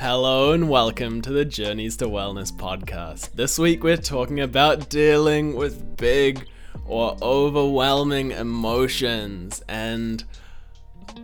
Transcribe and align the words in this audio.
Hello 0.00 0.52
and 0.52 0.70
welcome 0.70 1.20
to 1.22 1.32
the 1.32 1.44
Journeys 1.44 1.96
to 1.96 2.06
Wellness 2.06 2.52
podcast. 2.52 3.32
This 3.32 3.58
week 3.58 3.82
we're 3.82 3.96
talking 3.96 4.38
about 4.38 4.88
dealing 4.88 5.56
with 5.56 5.96
big 5.96 6.46
or 6.86 7.16
overwhelming 7.20 8.30
emotions 8.30 9.60
and 9.66 10.22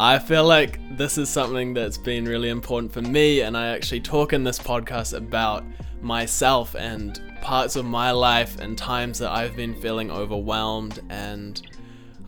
I 0.00 0.18
feel 0.18 0.44
like 0.44 0.80
this 0.96 1.18
is 1.18 1.30
something 1.30 1.72
that's 1.72 1.98
been 1.98 2.24
really 2.24 2.48
important 2.48 2.92
for 2.92 3.00
me 3.00 3.42
and 3.42 3.56
I 3.56 3.68
actually 3.68 4.00
talk 4.00 4.32
in 4.32 4.42
this 4.42 4.58
podcast 4.58 5.16
about 5.16 5.62
myself 6.02 6.74
and 6.74 7.22
parts 7.42 7.76
of 7.76 7.84
my 7.84 8.10
life 8.10 8.58
and 8.58 8.76
times 8.76 9.20
that 9.20 9.30
I've 9.30 9.54
been 9.54 9.80
feeling 9.80 10.10
overwhelmed 10.10 10.98
and 11.10 11.62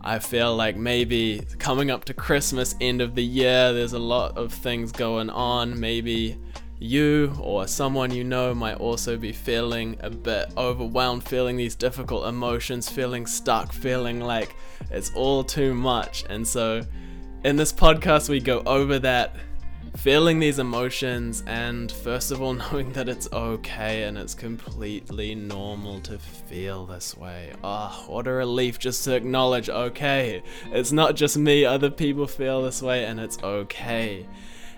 I 0.07 0.21
feel 0.21 0.55
like 0.55 0.77
maybe 0.77 1.45
coming 1.59 1.91
up 1.91 2.05
to 2.05 2.15
Christmas, 2.15 2.77
end 2.81 3.01
of 3.01 3.17
the 3.17 3.25
year, 3.25 3.73
there's 3.73 3.93
a 3.93 3.99
lot 3.99 4.39
of 4.39 4.53
things 4.53 4.93
going 4.93 5.29
on. 5.31 5.81
Maybe 5.81 6.39
you 6.79 7.35
or 7.41 7.67
someone 7.67 8.15
you 8.15 8.23
know 8.23 8.55
might 8.55 8.77
also 8.77 9.17
be 9.17 9.33
feeling 9.33 9.97
a 9.99 10.11
bit 10.11 10.53
overwhelmed, 10.57 11.25
feeling 11.25 11.57
these 11.57 11.75
difficult 11.75 12.29
emotions, 12.29 12.89
feeling 12.89 13.27
stuck, 13.27 13.73
feeling 13.73 14.21
like 14.21 14.55
it's 14.93 15.11
all 15.17 15.43
too 15.43 15.75
much. 15.75 16.25
And 16.31 16.47
so, 16.47 16.83
in 17.43 17.57
this 17.57 17.73
podcast, 17.73 18.29
we 18.29 18.39
go 18.39 18.63
over 18.65 19.01
that 19.01 19.35
feeling 19.97 20.39
these 20.39 20.59
emotions 20.59 21.43
and 21.47 21.91
first 21.91 22.31
of 22.31 22.43
all 22.43 22.53
knowing 22.73 22.93
that 22.93 23.09
it's 23.09 23.29
okay 23.33 24.05
and 24.05 24.19
it's 24.19 24.35
completely 24.35 25.35
normal 25.35 26.01
to 26.01 26.19
feel 26.19 26.87
this 26.87 27.17
way. 27.17 27.53
Ah, 27.65 28.05
oh, 28.07 28.13
what 28.13 28.27
a 28.27 28.33
relief 28.33 28.79
just 28.79 29.05
to 29.05 29.15
acknowledge, 29.15 29.69
okay, 29.69 30.43
it's 30.71 30.93
not 30.93 31.17
just 31.17 31.37
me, 31.37 31.65
other 31.65 31.91
people 31.91 32.27
feel 32.27 32.63
this 32.63 32.83
way 32.83 33.05
and 33.05 33.19
it's 33.19 33.43
okay. 33.43 34.27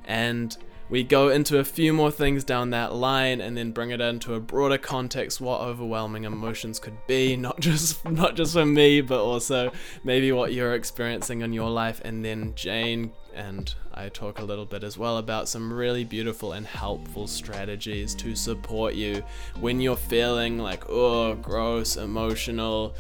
And 0.04 0.56
we 0.91 1.02
go 1.02 1.28
into 1.28 1.58
a 1.58 1.64
few 1.64 1.92
more 1.92 2.11
things 2.11 2.44
down 2.44 2.70
that 2.70 2.94
line 2.94 3.41
and 3.41 3.56
then 3.56 3.72
bring 3.72 3.91
it 3.91 4.00
into 4.00 4.34
a 4.34 4.41
broader 4.41 4.78
context 4.78 5.41
what 5.41 5.61
overwhelming 5.61 6.24
emotions 6.24 6.78
could 6.78 6.96
be 7.06 7.36
not 7.36 7.61
just 7.61 8.05
not 8.08 8.34
just 8.34 8.55
for 8.55 8.64
me 8.64 9.00
but 9.00 9.22
also 9.22 9.70
maybe 10.05 10.33
what 10.33 10.52
you're 10.52 10.74
experiencing 10.74 11.42
in 11.42 11.52
your 11.52 11.70
life 11.70 12.00
and 12.05 12.24
then 12.24 12.55
Jane 12.55 13.12
and 13.34 13.74
I 13.98 14.08
talk 14.10 14.38
a 14.38 14.44
little 14.44 14.64
bit 14.64 14.84
as 14.84 14.96
well 14.96 15.18
about 15.18 15.48
some 15.48 15.72
really 15.72 16.04
beautiful 16.04 16.52
and 16.52 16.64
helpful 16.64 17.27
strategies 17.27 18.14
to 18.14 18.36
support 18.36 18.94
you 18.94 19.24
when 19.58 19.80
you're 19.80 19.96
feeling 19.96 20.56
like 20.56 20.88
oh 20.88 21.34
gross 21.34 21.96
emotional 21.96 22.94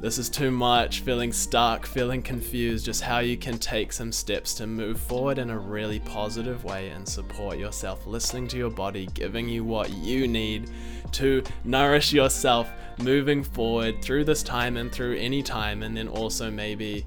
this 0.00 0.16
is 0.16 0.30
too 0.30 0.50
much, 0.50 1.00
feeling 1.00 1.30
stuck, 1.30 1.84
feeling 1.84 2.22
confused, 2.22 2.86
just 2.86 3.02
how 3.02 3.18
you 3.18 3.36
can 3.36 3.58
take 3.58 3.92
some 3.92 4.12
steps 4.12 4.54
to 4.54 4.66
move 4.66 4.98
forward 4.98 5.36
in 5.36 5.50
a 5.50 5.58
really 5.58 6.00
positive 6.00 6.64
way 6.64 6.88
and 6.88 7.06
support 7.06 7.58
yourself, 7.58 8.06
listening 8.06 8.48
to 8.48 8.56
your 8.56 8.70
body, 8.70 9.10
giving 9.12 9.46
you 9.46 9.62
what 9.62 9.92
you 9.92 10.26
need 10.26 10.70
to 11.12 11.42
nourish 11.64 12.14
yourself 12.14 12.70
moving 12.98 13.42
forward 13.44 14.00
through 14.00 14.24
this 14.24 14.42
time 14.42 14.78
and 14.78 14.90
through 14.90 15.18
any 15.18 15.42
time, 15.42 15.82
and 15.82 15.94
then 15.94 16.08
also 16.08 16.50
maybe 16.50 17.04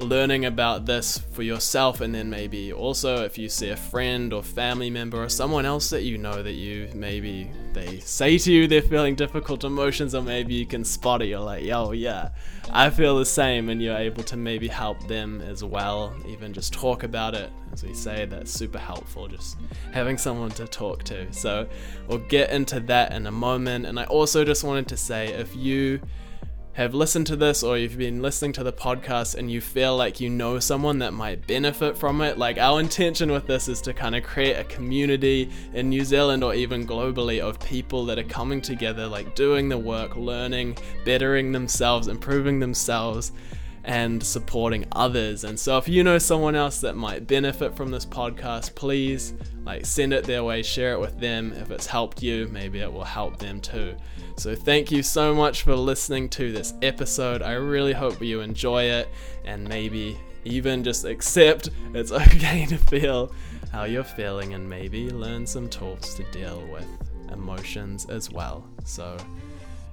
learning 0.00 0.44
about 0.44 0.86
this 0.86 1.18
for 1.32 1.42
yourself 1.42 2.00
and 2.00 2.14
then 2.14 2.28
maybe 2.28 2.72
also 2.72 3.24
if 3.24 3.38
you 3.38 3.48
see 3.48 3.70
a 3.70 3.76
friend 3.76 4.32
or 4.32 4.42
family 4.42 4.90
member 4.90 5.22
or 5.22 5.28
someone 5.28 5.64
else 5.64 5.88
that 5.90 6.02
you 6.02 6.18
know 6.18 6.42
that 6.42 6.54
you 6.54 6.88
maybe 6.94 7.48
they 7.72 8.00
say 8.00 8.36
to 8.36 8.52
you 8.52 8.66
they're 8.66 8.82
feeling 8.82 9.14
difficult 9.14 9.62
emotions 9.62 10.14
or 10.14 10.20
maybe 10.22 10.52
you 10.54 10.66
can 10.66 10.84
spot 10.84 11.22
it. 11.22 11.26
You're 11.26 11.38
like 11.38 11.62
yo 11.62 11.92
yeah 11.92 12.30
i 12.70 12.90
feel 12.90 13.18
the 13.18 13.24
same. 13.24 13.68
And 13.68 13.80
you're 13.80 13.96
able 13.96 14.24
to 14.24 14.36
maybe 14.36 14.66
help 14.66 15.06
them 15.06 15.40
as 15.40 15.62
well 15.62 16.12
even 16.26 16.52
just 16.52 16.72
talk 16.72 17.04
about 17.04 17.34
it. 17.34 17.50
As 17.72 17.84
we 17.84 17.94
say 17.94 18.24
that's 18.24 18.50
super 18.50 18.78
helpful 18.78 19.28
just 19.28 19.56
having 19.92 20.18
someone 20.18 20.50
to 20.50 20.66
talk 20.66 21.04
to. 21.04 21.32
So 21.32 21.68
we'll 22.08 22.18
get 22.18 22.50
into 22.50 22.80
that 22.80 23.12
in 23.12 23.28
a 23.28 23.32
moment. 23.32 23.86
And 23.86 24.00
i 24.00 24.04
also 24.04 24.44
just 24.44 24.64
wanted 24.64 24.88
to 24.88 24.96
say 24.96 25.28
if 25.28 25.54
you 25.54 26.00
have 26.74 26.92
listened 26.92 27.24
to 27.28 27.36
this 27.36 27.62
or 27.62 27.78
you've 27.78 27.96
been 27.96 28.20
listening 28.20 28.52
to 28.52 28.64
the 28.64 28.72
podcast 28.72 29.36
and 29.36 29.48
you 29.48 29.60
feel 29.60 29.96
like 29.96 30.18
you 30.18 30.28
know 30.28 30.58
someone 30.58 30.98
that 30.98 31.12
might 31.12 31.46
benefit 31.46 31.96
from 31.96 32.20
it, 32.20 32.36
like 32.36 32.58
our 32.58 32.80
intention 32.80 33.30
with 33.30 33.46
this 33.46 33.68
is 33.68 33.80
to 33.80 33.94
kind 33.94 34.16
of 34.16 34.24
create 34.24 34.54
a 34.54 34.64
community 34.64 35.48
in 35.72 35.88
New 35.88 36.04
Zealand 36.04 36.42
or 36.42 36.52
even 36.52 36.84
globally 36.84 37.38
of 37.38 37.60
people 37.60 38.04
that 38.06 38.18
are 38.18 38.24
coming 38.24 38.60
together, 38.60 39.06
like 39.06 39.36
doing 39.36 39.68
the 39.68 39.78
work, 39.78 40.16
learning, 40.16 40.76
bettering 41.04 41.52
themselves, 41.52 42.08
improving 42.08 42.58
themselves 42.58 43.30
and 43.84 44.22
supporting 44.22 44.86
others. 44.92 45.44
And 45.44 45.58
so 45.58 45.76
if 45.76 45.88
you 45.88 46.02
know 46.02 46.18
someone 46.18 46.54
else 46.54 46.80
that 46.80 46.96
might 46.96 47.26
benefit 47.26 47.76
from 47.76 47.90
this 47.90 48.06
podcast, 48.06 48.74
please 48.74 49.34
like 49.64 49.84
send 49.84 50.12
it 50.12 50.24
their 50.24 50.42
way, 50.42 50.62
share 50.62 50.92
it 50.94 51.00
with 51.00 51.18
them. 51.20 51.52
If 51.52 51.70
it's 51.70 51.86
helped 51.86 52.22
you, 52.22 52.48
maybe 52.50 52.80
it 52.80 52.92
will 52.92 53.04
help 53.04 53.38
them 53.38 53.60
too. 53.60 53.94
So 54.36 54.54
thank 54.54 54.90
you 54.90 55.02
so 55.02 55.34
much 55.34 55.62
for 55.62 55.76
listening 55.76 56.28
to 56.30 56.50
this 56.50 56.74
episode. 56.82 57.42
I 57.42 57.52
really 57.52 57.92
hope 57.92 58.20
you 58.22 58.40
enjoy 58.40 58.84
it 58.84 59.08
and 59.44 59.68
maybe 59.68 60.18
even 60.44 60.82
just 60.82 61.04
accept 61.04 61.70
it's 61.94 62.12
okay 62.12 62.66
to 62.66 62.76
feel 62.76 63.32
how 63.70 63.84
you're 63.84 64.04
feeling 64.04 64.54
and 64.54 64.68
maybe 64.68 65.10
learn 65.10 65.46
some 65.46 65.68
tools 65.68 66.14
to 66.14 66.22
deal 66.24 66.66
with 66.72 66.86
emotions 67.32 68.06
as 68.06 68.30
well. 68.30 68.66
So 68.84 69.16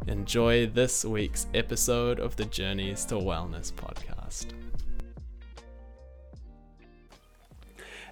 Enjoy 0.08 0.66
this 0.66 1.06
week's 1.06 1.46
episode 1.54 2.20
of 2.20 2.36
the 2.36 2.46
Journeys 2.46 3.06
to 3.06 3.16
Wellness 3.16 3.72
podcast. 3.72 4.48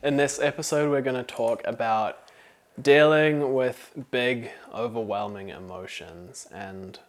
In 0.03 0.15
this 0.15 0.39
episode, 0.39 0.91
we're 0.91 1.01
going 1.01 1.15
to 1.15 1.23
talk 1.23 1.63
about 1.65 2.19
dealing 2.79 3.55
with 3.55 3.91
big, 4.11 4.51
overwhelming 4.71 5.49
emotions. 5.49 6.47
And 6.53 6.99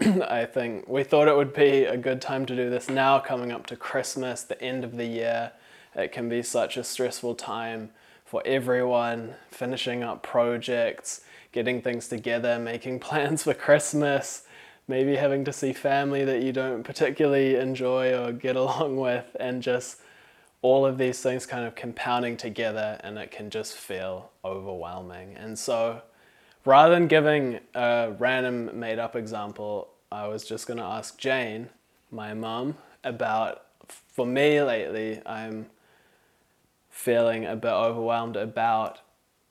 I 0.00 0.46
think 0.46 0.88
we 0.88 1.04
thought 1.04 1.28
it 1.28 1.36
would 1.36 1.54
be 1.54 1.84
a 1.84 1.96
good 1.96 2.20
time 2.20 2.44
to 2.46 2.56
do 2.56 2.68
this 2.68 2.90
now, 2.90 3.20
coming 3.20 3.52
up 3.52 3.66
to 3.68 3.76
Christmas, 3.76 4.42
the 4.42 4.60
end 4.60 4.82
of 4.82 4.96
the 4.96 5.06
year. 5.06 5.52
It 5.94 6.10
can 6.10 6.28
be 6.28 6.42
such 6.42 6.76
a 6.76 6.82
stressful 6.82 7.36
time 7.36 7.90
for 8.24 8.42
everyone, 8.44 9.34
finishing 9.48 10.02
up 10.02 10.24
projects 10.24 11.20
getting 11.54 11.80
things 11.80 12.08
together, 12.08 12.58
making 12.58 12.98
plans 13.08 13.44
for 13.44 13.54
Christmas, 13.54 14.42
maybe 14.88 15.14
having 15.14 15.44
to 15.44 15.52
see 15.52 15.72
family 15.72 16.24
that 16.24 16.42
you 16.42 16.52
don't 16.52 16.82
particularly 16.82 17.54
enjoy 17.54 18.12
or 18.12 18.32
get 18.32 18.56
along 18.64 18.96
with, 18.96 19.24
and 19.38 19.62
just 19.62 20.00
all 20.60 20.84
of 20.84 20.98
these 20.98 21.20
things 21.20 21.46
kind 21.46 21.64
of 21.64 21.74
compounding 21.74 22.36
together, 22.36 22.98
and 23.04 23.16
it 23.16 23.30
can 23.30 23.48
just 23.50 23.74
feel 23.74 24.30
overwhelming. 24.44 25.34
And 25.36 25.58
so, 25.58 26.02
rather 26.64 26.92
than 26.94 27.06
giving 27.06 27.60
a 27.74 28.12
random 28.18 28.78
made 28.78 28.98
up 28.98 29.14
example, 29.14 29.88
I 30.10 30.26
was 30.26 30.44
just 30.44 30.66
going 30.66 30.78
to 30.78 30.84
ask 30.84 31.18
Jane, 31.18 31.68
my 32.10 32.34
mum, 32.34 32.76
about 33.04 33.62
for 33.86 34.26
me 34.26 34.60
lately, 34.62 35.20
I'm 35.26 35.66
feeling 36.88 37.44
a 37.44 37.54
bit 37.54 37.72
overwhelmed 37.72 38.36
about 38.36 39.00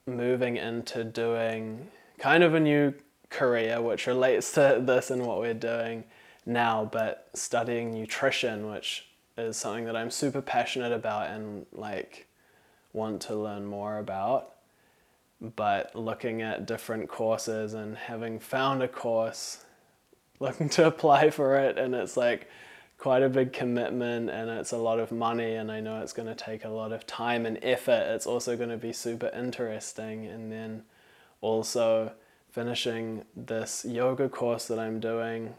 moving 0.06 0.58
into 0.58 1.04
doing 1.04 1.88
kind 2.18 2.44
of 2.44 2.54
a 2.54 2.60
new 2.60 2.94
career 3.30 3.82
which 3.82 4.08
relates 4.08 4.54
to 4.54 4.82
this 4.84 5.10
and 5.10 5.26
what 5.26 5.40
we're 5.40 5.54
doing 5.54 6.04
now, 6.46 6.88
but 6.92 7.30
studying 7.34 7.94
nutrition, 7.94 8.70
which 8.70 9.08
is 9.38 9.58
something 9.58 9.86
that 9.86 9.96
I'm 9.96 10.12
super 10.12 10.42
passionate 10.42 10.92
about 10.92 11.30
and 11.30 11.66
like 11.72 12.28
want 12.92 13.22
to 13.24 13.36
learn 13.36 13.66
more 13.66 13.98
about. 13.98 14.52
But 15.56 15.96
looking 15.96 16.42
at 16.42 16.66
different 16.66 17.10
courses 17.10 17.74
and 17.74 17.98
having 17.98 18.40
found 18.40 18.82
a 18.82 18.88
course, 18.88 19.66
looking 20.40 20.70
to 20.70 20.88
apply 20.88 21.32
for 21.32 21.58
it, 21.58 21.78
and 21.78 21.94
it's 21.96 22.16
like 22.16 22.48
quite 23.04 23.22
a 23.22 23.28
big 23.28 23.52
commitment 23.52 24.30
and 24.30 24.50
it's 24.50 24.72
a 24.72 24.78
lot 24.78 24.98
of 24.98 25.12
money, 25.12 25.56
and 25.56 25.70
I 25.70 25.82
know 25.82 26.00
it's 26.00 26.14
going 26.14 26.30
to 26.30 26.36
take 26.36 26.64
a 26.64 26.70
lot 26.70 26.94
of 26.94 27.06
time 27.06 27.46
and 27.46 27.60
effort. 27.62 28.06
It's 28.16 28.26
also 28.26 28.56
going 28.56 28.70
to 28.70 28.78
be 28.78 28.94
super 28.94 29.30
interesting, 29.36 30.26
and 30.26 30.50
then 30.50 30.84
also 31.42 32.14
finishing 32.50 33.26
this 33.36 33.84
yoga 33.84 34.30
course 34.30 34.68
that 34.68 34.80
I'm 34.80 35.02
doing, 35.02 35.54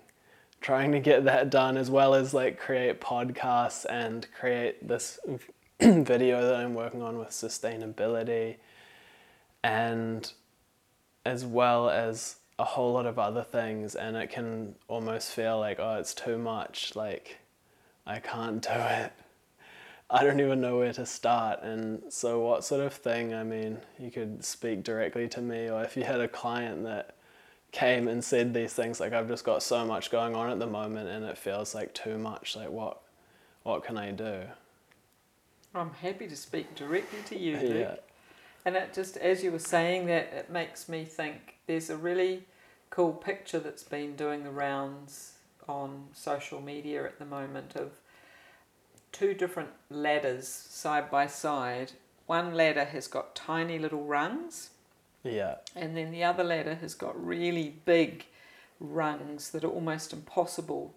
trying 0.63 0.93
to 0.93 1.01
get 1.01 1.25
that 1.25 1.51
done 1.51 1.77
as 1.77 1.91
well 1.91 2.15
as 2.15 2.33
like 2.33 2.59
create 2.59 3.03
podcasts 3.03 3.85
and 3.91 4.27
create 4.33 4.89
this 4.89 5.21
video 5.81 6.41
that 6.47 6.55
I'm 6.55 6.73
working 6.73 7.03
on 7.03 7.19
with 7.19 7.29
sustainability 7.29 8.57
and 9.63 10.33
as 11.27 11.45
well 11.45 11.91
as 11.91 12.37
a 12.59 12.65
whole 12.65 12.93
lot 12.93 13.07
of 13.07 13.19
other 13.19 13.43
things 13.43 13.95
and 13.95 14.17
it 14.17 14.31
can 14.31 14.75
almost 14.89 15.31
feel 15.31 15.59
like 15.59 15.79
oh 15.81 15.97
it's 15.97 16.15
too 16.15 16.39
much 16.39 16.95
like 16.95 17.39
I 18.07 18.21
can't 18.21 18.63
do 18.63 18.71
it 18.71 19.13
I 20.11 20.23
don't 20.23 20.39
even 20.41 20.61
know 20.61 20.79
where 20.79 20.93
to 20.93 21.07
start. 21.07 21.63
And 21.63 22.13
so, 22.13 22.41
what 22.41 22.65
sort 22.65 22.83
of 22.83 22.93
thing? 22.93 23.35
I 23.35 23.43
mean, 23.43 23.79
you 23.99 24.11
could 24.11 24.45
speak 24.45 24.85
directly 24.85 25.29
to 25.29 25.41
me, 25.41 25.69
or 25.69 25.83
if 25.83 25.97
you 25.97 26.05
had 26.05 26.21
a 26.21 26.29
client 26.29 26.85
that 26.85 27.17
came 27.73 28.07
and 28.07 28.23
said 28.23 28.55
these 28.55 28.73
things, 28.73 29.01
like 29.01 29.13
I've 29.13 29.29
just 29.29 29.45
got 29.45 29.63
so 29.63 29.85
much 29.85 30.11
going 30.11 30.35
on 30.35 30.51
at 30.51 30.59
the 30.59 30.67
moment, 30.67 31.09
and 31.09 31.25
it 31.25 31.39
feels 31.39 31.75
like 31.75 31.95
too 31.95 32.19
much. 32.19 32.55
Like, 32.55 32.71
what, 32.71 33.01
what 33.63 33.83
can 33.83 33.97
I 33.97 34.11
do? 34.11 34.43
I'm 35.75 35.91
happy 35.91 36.29
to 36.29 36.37
speak 36.37 36.75
directly 36.75 37.19
to 37.27 37.39
you, 37.39 37.57
Luke. 37.63 37.71
Yeah. 37.73 37.97
And 38.65 38.77
it 38.77 38.95
just, 38.95 39.17
as 39.19 39.45
you 39.45 39.53
were 39.53 39.59
saying 39.59 40.07
that, 40.07 40.33
it 40.33 40.51
makes 40.51 40.89
me 40.89 41.05
think 41.05 41.57
there's 41.67 41.91
a 41.91 41.97
really 41.97 42.45
cool 42.91 43.13
picture 43.13 43.59
that's 43.59 43.83
been 43.83 44.17
doing 44.17 44.45
the 44.45 44.51
rounds 44.51 45.33
on 45.69 46.09
social 46.13 46.61
media 46.61 47.05
at 47.05 47.19
the 47.19 47.25
moment 47.25 47.77
of 47.77 47.93
two 49.13 49.35
different 49.35 49.71
ladders 49.91 50.49
side 50.49 51.11
by 51.11 51.27
side. 51.27 51.93
One 52.27 52.55
ladder 52.55 52.85
has 52.87 53.07
got 53.07 53.35
tiny 53.35 53.79
little 53.79 54.05
rungs, 54.05 54.71
Yeah. 55.23 55.57
and 55.77 55.97
then 55.97 56.11
the 56.11 56.25
other 56.25 56.45
ladder 56.45 56.77
has 56.77 56.95
got 56.95 57.23
really 57.23 57.75
big 57.85 58.27
rungs 58.81 59.51
that 59.51 59.65
are 59.65 59.71
almost 59.71 60.13
impossible 60.13 60.95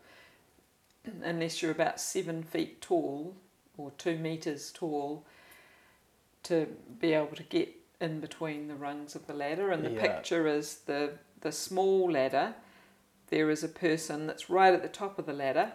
unless 1.23 1.61
you're 1.61 1.71
about 1.71 1.99
seven 1.99 2.43
feet 2.43 2.81
tall 2.81 3.33
or 3.77 3.91
two 3.97 4.17
meters 4.17 4.71
tall 4.73 5.23
to 6.47 6.67
be 6.99 7.13
able 7.13 7.35
to 7.35 7.43
get 7.43 7.69
in 7.99 8.19
between 8.19 8.67
the 8.67 8.75
rungs 8.75 9.15
of 9.15 9.27
the 9.27 9.33
ladder. 9.33 9.71
And 9.71 9.83
the 9.83 9.91
Yeah. 9.91 10.01
picture 10.01 10.47
is 10.47 10.79
the 10.85 11.19
the 11.41 11.51
small 11.51 12.11
ladder. 12.11 12.55
There 13.27 13.49
is 13.51 13.63
a 13.63 13.69
person 13.69 14.25
that's 14.25 14.49
right 14.49 14.73
at 14.73 14.81
the 14.81 14.89
top 14.89 15.19
of 15.19 15.25
the 15.27 15.33
ladder, 15.33 15.73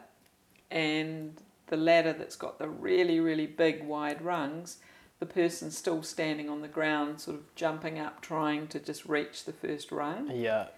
and 0.71 1.41
the 1.69 1.77
ladder 1.77 2.13
that's 2.13 2.37
got 2.37 2.59
the 2.59 2.69
really 2.69 3.21
really 3.21 3.47
big 3.47 3.85
wide 3.85 4.23
rungs. 4.23 4.79
The 5.21 5.27
person's 5.27 5.79
still 5.79 6.03
standing 6.03 6.51
on 6.51 6.63
the 6.63 6.69
ground, 6.69 7.21
sort 7.21 7.37
of 7.37 7.55
jumping 7.55 7.97
up, 7.99 8.21
trying 8.21 8.67
to 8.69 8.81
just 8.81 9.07
reach 9.07 9.45
the 9.45 9.53
first 9.53 9.93
rung. 9.93 10.31
Yeah. 10.33 10.69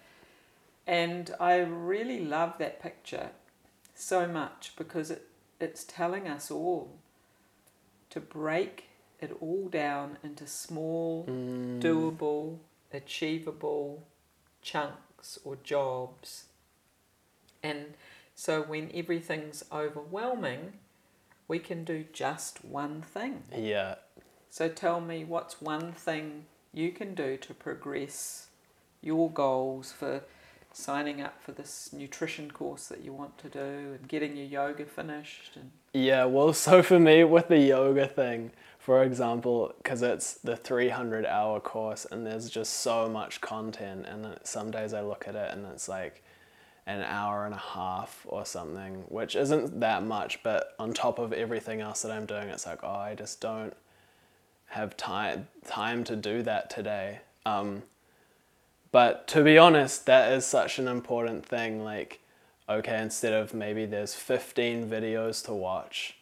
And 0.85 1.33
I 1.39 1.57
really 1.57 2.23
love 2.23 2.59
that 2.59 2.79
picture 2.79 3.31
so 3.95 4.27
much 4.27 4.73
because 4.77 5.09
it, 5.09 5.27
it's 5.59 5.83
telling 5.83 6.27
us 6.27 6.51
all 6.51 6.91
to 8.11 8.19
break 8.19 8.84
it 9.19 9.31
all 9.41 9.67
down 9.69 10.17
into 10.23 10.47
small, 10.47 11.25
Mm. 11.25 11.81
doable, 11.81 12.59
achievable 12.91 14.03
chunks 14.61 15.37
or 15.43 15.55
jobs. 15.57 16.45
And 17.63 17.93
so 18.35 18.61
when 18.61 18.91
everything's 18.93 19.63
overwhelming, 19.71 20.79
we 21.47 21.59
can 21.59 21.83
do 21.83 22.05
just 22.11 22.63
one 22.65 23.01
thing. 23.01 23.43
Yeah. 23.55 23.95
So 24.49 24.69
tell 24.69 25.01
me 25.01 25.23
what's 25.25 25.61
one 25.61 25.91
thing 25.91 26.45
you 26.73 26.91
can 26.91 27.15
do 27.15 27.37
to 27.37 27.53
progress 27.53 28.47
your 29.01 29.29
goals 29.29 29.91
for 29.91 30.23
signing 30.75 31.21
up 31.21 31.41
for 31.41 31.53
this 31.53 31.91
nutrition 31.93 32.51
course 32.51 32.87
that 32.87 33.01
you 33.01 33.13
want 33.13 33.37
to 33.37 33.47
do 33.47 33.59
and 33.97 34.07
getting 34.09 34.35
your 34.35 34.45
yoga 34.45 34.83
finished 34.83 35.55
and 35.55 35.71
Yeah, 35.93 36.25
well, 36.25 36.51
so 36.53 36.83
for 36.83 36.99
me 36.99 37.23
with 37.23 37.47
the 37.47 37.59
yoga 37.59 38.07
thing, 38.07 38.51
for 38.77 39.01
example, 39.01 39.73
because 39.77 40.01
it's 40.01 40.33
the 40.33 40.57
300 40.57 41.25
hour 41.25 41.61
course 41.61 42.05
and 42.11 42.27
there's 42.27 42.49
just 42.49 42.73
so 42.73 43.07
much 43.07 43.39
content, 43.39 44.05
and 44.05 44.37
some 44.43 44.69
days 44.69 44.93
I 44.93 45.01
look 45.01 45.29
at 45.29 45.35
it 45.35 45.53
and 45.53 45.65
it's 45.67 45.87
like 45.87 46.21
an 46.85 47.01
hour 47.01 47.45
and 47.45 47.55
a 47.55 47.57
half 47.73 48.25
or 48.25 48.45
something, 48.45 49.05
which 49.07 49.35
isn't 49.35 49.79
that 49.79 50.03
much, 50.03 50.43
but 50.43 50.75
on 50.77 50.93
top 50.93 51.19
of 51.19 51.31
everything 51.31 51.79
else 51.79 52.01
that 52.01 52.11
I'm 52.11 52.25
doing, 52.25 52.49
it's 52.49 52.65
like, 52.65 52.79
oh, 52.83 52.89
I 52.89 53.15
just 53.15 53.39
don't 53.39 53.73
have 54.67 54.97
time 54.97 55.47
time 55.65 56.03
to 56.03 56.15
do 56.17 56.43
that 56.43 56.69
today. 56.69 57.19
Um, 57.45 57.83
but 58.95 59.27
to 59.27 59.43
be 59.43 59.57
honest, 59.57 60.05
that 60.05 60.31
is 60.31 60.45
such 60.45 60.79
an 60.79 60.87
important 60.87 61.45
thing. 61.45 61.83
Like, 61.83 62.21
okay, 62.69 63.01
instead 63.01 63.33
of 63.33 63.53
maybe 63.53 63.85
there's 63.85 64.13
15 64.13 64.89
videos 64.89 65.43
to 65.47 65.53
watch, 65.53 66.15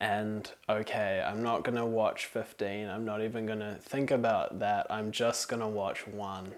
and 0.00 0.50
okay, 0.66 1.22
I'm 1.22 1.42
not 1.42 1.62
gonna 1.62 1.84
watch 1.84 2.24
15, 2.24 2.88
I'm 2.88 3.04
not 3.04 3.20
even 3.20 3.44
gonna 3.44 3.74
think 3.74 4.10
about 4.10 4.60
that, 4.60 4.86
I'm 4.88 5.12
just 5.12 5.50
gonna 5.50 5.68
watch 5.68 6.06
one 6.06 6.52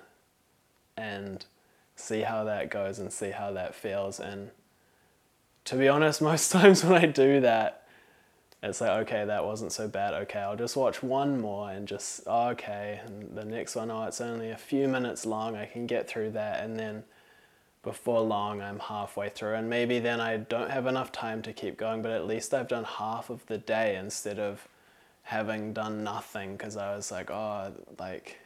and 0.96 1.44
see 1.96 2.20
how 2.20 2.44
that 2.44 2.70
goes 2.70 3.00
and 3.00 3.12
see 3.12 3.30
how 3.32 3.50
that 3.50 3.74
feels. 3.74 4.20
And 4.20 4.50
to 5.64 5.74
be 5.74 5.88
honest, 5.88 6.22
most 6.32 6.52
times 6.52 6.84
when 6.84 7.02
I 7.02 7.06
do 7.06 7.40
that, 7.40 7.82
it's 8.62 8.80
like 8.80 8.90
okay 9.02 9.24
that 9.24 9.44
wasn't 9.44 9.72
so 9.72 9.88
bad. 9.88 10.14
Okay 10.14 10.40
i'll 10.40 10.56
just 10.56 10.76
watch 10.76 11.02
one 11.02 11.40
more 11.40 11.70
and 11.70 11.86
just 11.86 12.22
oh, 12.26 12.48
okay 12.48 13.00
and 13.04 13.36
the 13.36 13.44
next 13.44 13.76
one 13.76 13.90
oh 13.90 14.04
it's 14.04 14.20
only 14.20 14.50
a 14.50 14.56
few 14.56 14.88
minutes 14.88 15.24
long. 15.26 15.56
I 15.56 15.66
can 15.66 15.86
get 15.86 16.08
through 16.08 16.30
that. 16.32 16.64
And 16.64 16.78
then 16.78 17.04
before 17.82 18.20
long 18.20 18.60
i'm 18.60 18.78
halfway 18.78 19.28
through. 19.28 19.54
And 19.54 19.70
maybe 19.70 19.98
then 19.98 20.20
i 20.20 20.36
don't 20.36 20.70
have 20.70 20.86
enough 20.86 21.12
time 21.12 21.42
to 21.42 21.52
keep 21.52 21.76
going 21.76 22.02
but 22.02 22.10
at 22.12 22.26
least 22.26 22.52
i've 22.52 22.68
done 22.68 22.84
half 22.84 23.30
of 23.30 23.46
the 23.46 23.58
day 23.58 23.96
instead 23.96 24.38
of 24.38 24.66
having 25.22 25.72
done 25.74 26.02
nothing 26.02 26.56
because 26.56 26.76
i 26.76 26.96
was 26.96 27.12
like 27.12 27.30
oh 27.30 27.72
like 27.98 28.38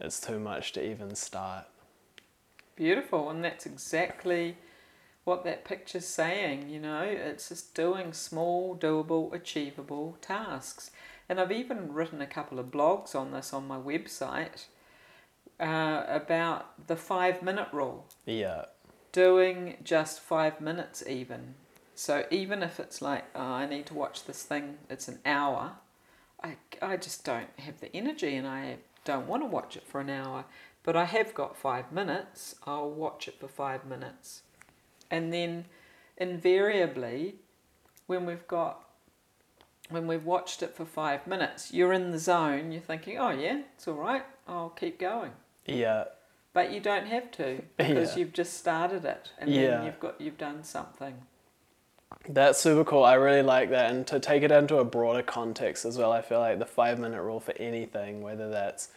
it's 0.00 0.20
too 0.20 0.38
much 0.38 0.72
to 0.72 0.86
even 0.86 1.14
start. 1.14 1.64
Beautiful. 2.74 3.30
And 3.30 3.42
that's 3.42 3.66
exactly 3.66 4.56
what 5.26 5.44
that 5.44 5.64
picture's 5.64 6.06
saying, 6.06 6.70
you 6.70 6.80
know, 6.80 7.02
it's 7.02 7.50
just 7.50 7.74
doing 7.74 8.14
small, 8.14 8.74
doable, 8.74 9.34
achievable 9.34 10.16
tasks. 10.22 10.90
And 11.28 11.38
I've 11.38 11.52
even 11.52 11.92
written 11.92 12.22
a 12.22 12.26
couple 12.26 12.58
of 12.58 12.66
blogs 12.66 13.14
on 13.14 13.32
this 13.32 13.52
on 13.52 13.66
my 13.66 13.76
website 13.76 14.66
uh, 15.60 16.04
about 16.08 16.86
the 16.86 16.96
five 16.96 17.42
minute 17.42 17.68
rule. 17.72 18.06
yeah 18.24 18.66
doing 19.16 19.78
just 19.82 20.20
five 20.20 20.60
minutes 20.60 21.02
even. 21.06 21.54
So 21.94 22.26
even 22.30 22.62
if 22.62 22.78
it's 22.78 23.00
like, 23.00 23.24
oh, 23.34 23.40
I 23.40 23.64
need 23.64 23.86
to 23.86 23.94
watch 23.94 24.24
this 24.24 24.42
thing, 24.42 24.76
it's 24.90 25.08
an 25.08 25.20
hour, 25.24 25.72
I, 26.44 26.56
I 26.82 26.98
just 26.98 27.24
don't 27.24 27.48
have 27.58 27.80
the 27.80 27.96
energy 27.96 28.36
and 28.36 28.46
I 28.46 28.76
don't 29.06 29.26
want 29.26 29.42
to 29.42 29.46
watch 29.46 29.74
it 29.74 29.86
for 29.86 30.02
an 30.02 30.10
hour. 30.10 30.44
But 30.82 30.96
I 30.96 31.06
have 31.06 31.32
got 31.32 31.56
five 31.56 31.90
minutes, 31.90 32.56
I'll 32.66 32.90
watch 32.90 33.26
it 33.26 33.40
for 33.40 33.48
five 33.48 33.86
minutes. 33.86 34.42
And 35.10 35.32
then 35.32 35.66
invariably, 36.16 37.36
when 38.06 38.26
we've 38.26 38.46
got 38.48 38.82
when 39.88 40.08
we've 40.08 40.24
watched 40.24 40.62
it 40.64 40.74
for 40.74 40.84
five 40.84 41.28
minutes, 41.28 41.72
you're 41.72 41.92
in 41.92 42.10
the 42.10 42.18
zone, 42.18 42.72
you're 42.72 42.80
thinking, 42.80 43.18
oh 43.18 43.30
yeah, 43.30 43.60
it's 43.76 43.86
all 43.86 43.94
right, 43.94 44.24
I'll 44.48 44.70
keep 44.70 44.98
going. 44.98 45.30
yeah 45.64 46.04
But 46.52 46.72
you 46.72 46.80
don't 46.80 47.06
have 47.06 47.30
to 47.32 47.62
because 47.76 48.12
Yeah. 48.12 48.18
you've 48.20 48.32
just 48.32 48.54
started 48.54 49.04
it 49.04 49.30
and 49.38 49.50
Yeah. 49.50 49.76
then 49.78 49.86
you've 49.86 50.00
got 50.00 50.20
you've 50.20 50.38
done 50.38 50.64
something. 50.64 51.22
That's 52.28 52.60
super 52.60 52.84
cool. 52.84 53.04
I 53.04 53.14
really 53.14 53.42
like 53.42 53.70
that. 53.70 53.90
And 53.90 54.06
to 54.08 54.18
take 54.18 54.42
it 54.42 54.50
into 54.50 54.78
a 54.78 54.84
broader 54.84 55.22
context 55.22 55.84
as 55.84 55.98
well, 55.98 56.12
I 56.12 56.22
feel 56.22 56.40
like 56.40 56.58
the 56.58 56.66
five 56.66 56.98
minute 56.98 57.22
rule 57.22 57.40
for 57.40 57.52
anything, 57.58 58.22
whether 58.22 58.48
that's 58.50 58.88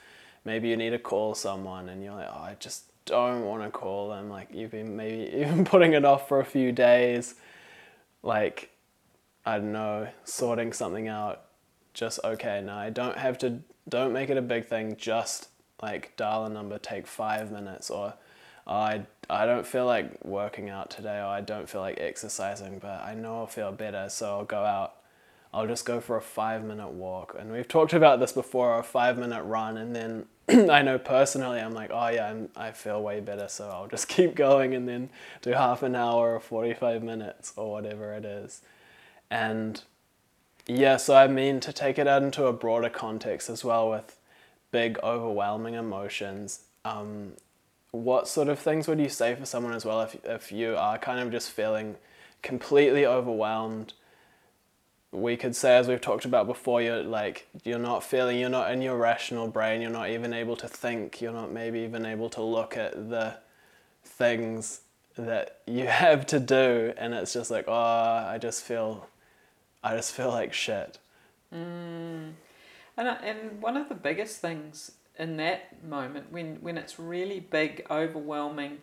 maybe 0.46 0.70
you 0.70 0.78
need 0.78 0.92
to 0.92 1.00
call 1.00 1.36
someone 1.36 1.90
and 1.90 2.04
you're 2.04 2.14
like, 2.16 2.30
oh, 2.32 2.42
I 2.42 2.56
just 2.60 2.86
don't 3.10 3.46
want 3.46 3.64
to 3.64 3.70
call 3.70 4.10
them. 4.10 4.30
Like 4.30 4.50
you've 4.54 4.72
been 4.72 4.96
maybe 4.96 5.32
even 5.36 5.66
putting 5.66 5.94
it 5.94 6.06
off 6.06 6.28
for 6.28 6.40
a 6.40 6.46
few 6.46 6.72
days. 6.72 7.36
Like, 8.24 8.70
I 9.46 9.58
don't 9.58 9.72
know, 9.72 10.08
sorting 10.24 10.74
something 10.74 11.08
out. 11.08 11.42
Just 11.94 12.20
okay, 12.24 12.62
no, 12.64 12.74
I 12.74 12.90
don't 12.90 13.18
have 13.18 13.38
to, 13.40 13.60
don't 13.88 14.14
make 14.14 14.30
it 14.30 14.38
a 14.38 14.42
big 14.42 14.68
thing. 14.68 14.96
Just 14.98 15.50
like 15.82 16.16
dial 16.18 16.46
a 16.46 16.50
number, 16.50 16.78
take 16.78 17.08
five 17.08 17.52
minutes 17.52 17.90
or 17.90 18.14
oh, 18.68 18.74
I, 18.74 19.06
I 19.30 19.46
don't 19.46 19.66
feel 19.66 19.86
like 19.86 20.24
working 20.24 20.70
out 20.70 20.90
today 20.90 21.18
or 21.18 21.26
I 21.26 21.42
don't 21.42 21.68
feel 21.68 21.82
like 21.82 22.00
exercising, 22.00 22.80
but 22.80 23.02
I 23.04 23.16
know 23.16 23.40
I'll 23.40 23.48
feel 23.48 23.72
better, 23.72 24.08
so 24.10 24.40
I'll 24.40 24.46
go 24.46 24.64
out. 24.64 24.96
I'll 25.54 25.68
just 25.68 25.86
go 25.86 26.00
for 26.00 26.16
a 26.16 26.22
five 26.22 26.64
minute 26.64 26.90
walk. 26.90 27.36
And 27.38 27.52
we've 27.52 27.68
talked 27.68 27.94
about 27.94 28.20
this 28.20 28.32
before 28.32 28.78
a 28.78 28.84
five 28.84 29.18
minute 29.18 29.44
run. 29.44 29.78
And 29.78 29.96
then 29.96 30.26
I 30.70 30.82
know 30.82 31.00
personally, 31.00 31.60
I'm 31.60 31.74
like, 31.74 31.90
oh 31.92 32.08
yeah, 32.08 32.30
I'm, 32.30 32.50
I 32.56 32.72
feel 32.72 33.02
way 33.02 33.20
better, 33.20 33.48
so 33.48 33.70
I'll 33.70 33.88
just 33.88 34.08
keep 34.10 34.36
going 34.36 34.74
and 34.74 34.88
then 34.88 35.10
do 35.42 35.52
half 35.52 35.84
an 35.84 35.96
hour 35.96 36.36
or 36.36 36.40
45 36.40 37.04
minutes 37.04 37.54
or 37.56 37.72
whatever 37.72 38.14
it 38.14 38.26
is. 38.26 38.62
And 39.32 39.82
yeah, 40.68 40.98
so 40.98 41.16
I 41.16 41.28
mean, 41.28 41.60
to 41.62 41.74
take 41.74 41.98
it 41.98 42.08
out 42.08 42.22
into 42.24 42.46
a 42.46 42.54
broader 42.54 42.90
context 42.90 43.50
as 43.50 43.64
well 43.64 43.90
with 43.90 44.16
big, 44.72 45.00
overwhelming 45.02 45.74
emotions, 45.74 46.62
um, 46.86 47.34
what 47.92 48.28
sort 48.28 48.50
of 48.50 48.60
things 48.60 48.88
would 48.88 49.00
you 49.00 49.10
say 49.10 49.34
for 49.34 49.46
someone 49.46 49.74
as 49.74 49.84
well 49.84 50.02
if, 50.02 50.16
if 50.24 50.52
you 50.52 50.76
are 50.76 51.00
kind 51.00 51.20
of 51.20 51.32
just 51.32 51.50
feeling 51.50 51.96
completely 52.44 53.04
overwhelmed? 53.04 53.94
We 55.12 55.38
could 55.38 55.56
say, 55.56 55.76
as 55.76 55.88
we've 55.88 56.02
talked 56.02 56.26
about 56.26 56.46
before, 56.46 56.82
you're 56.82 57.02
like, 57.02 57.48
you're 57.64 57.80
not 57.80 58.04
feeling, 58.04 58.40
you're 58.40 58.50
not 58.50 58.72
in 58.72 58.82
your 58.82 58.96
rational 58.96 59.48
brain, 59.48 59.82
you're 59.82 59.90
not 59.90 60.10
even 60.10 60.34
able 60.34 60.56
to 60.58 60.68
think, 60.68 61.20
you're 61.20 61.34
not 61.34 61.52
maybe 61.52 61.80
even 61.80 62.06
able 62.06 62.30
to 62.30 62.44
look 62.44 62.78
at 62.78 63.10
the 63.10 63.36
things 64.04 64.82
that 65.18 65.62
you 65.66 65.86
have 65.88 66.26
to 66.28 66.40
do, 66.40 66.94
and 66.98 67.14
it's 67.14 67.34
just 67.34 67.50
like, 67.50 67.66
oh, 67.68 67.74
I 67.74 68.38
just 68.40 68.64
feel, 68.64 69.08
I 69.84 69.96
just 69.96 70.14
feel 70.14 70.30
like 70.30 70.54
shit. 70.54 71.00
Mm. 71.54 72.34
And 72.98 73.08
I, 73.08 73.14
and 73.16 73.62
one 73.62 73.78
of 73.78 73.90
the 73.90 73.96
biggest 73.96 74.42
things 74.42 74.92
in 75.18 75.38
that 75.38 75.84
moment 75.84 76.32
when 76.32 76.56
when 76.62 76.78
it's 76.78 77.00
really 77.00 77.40
big, 77.40 77.86
overwhelming, 77.90 78.80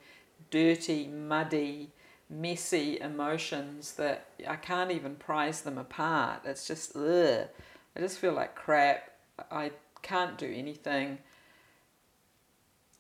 dirty, 0.50 1.06
muddy, 1.06 1.90
messy 2.28 2.98
emotions 3.00 3.92
that 3.94 4.26
I 4.46 4.56
can't 4.56 4.90
even 4.90 5.16
prize 5.16 5.62
them 5.62 5.78
apart. 5.78 6.42
It's 6.44 6.66
just 6.66 6.96
ugh. 6.96 7.48
I 7.96 8.00
just 8.00 8.18
feel 8.18 8.32
like 8.32 8.54
crap. 8.54 9.10
I 9.50 9.72
can't 10.02 10.38
do 10.38 10.52
anything, 10.54 11.18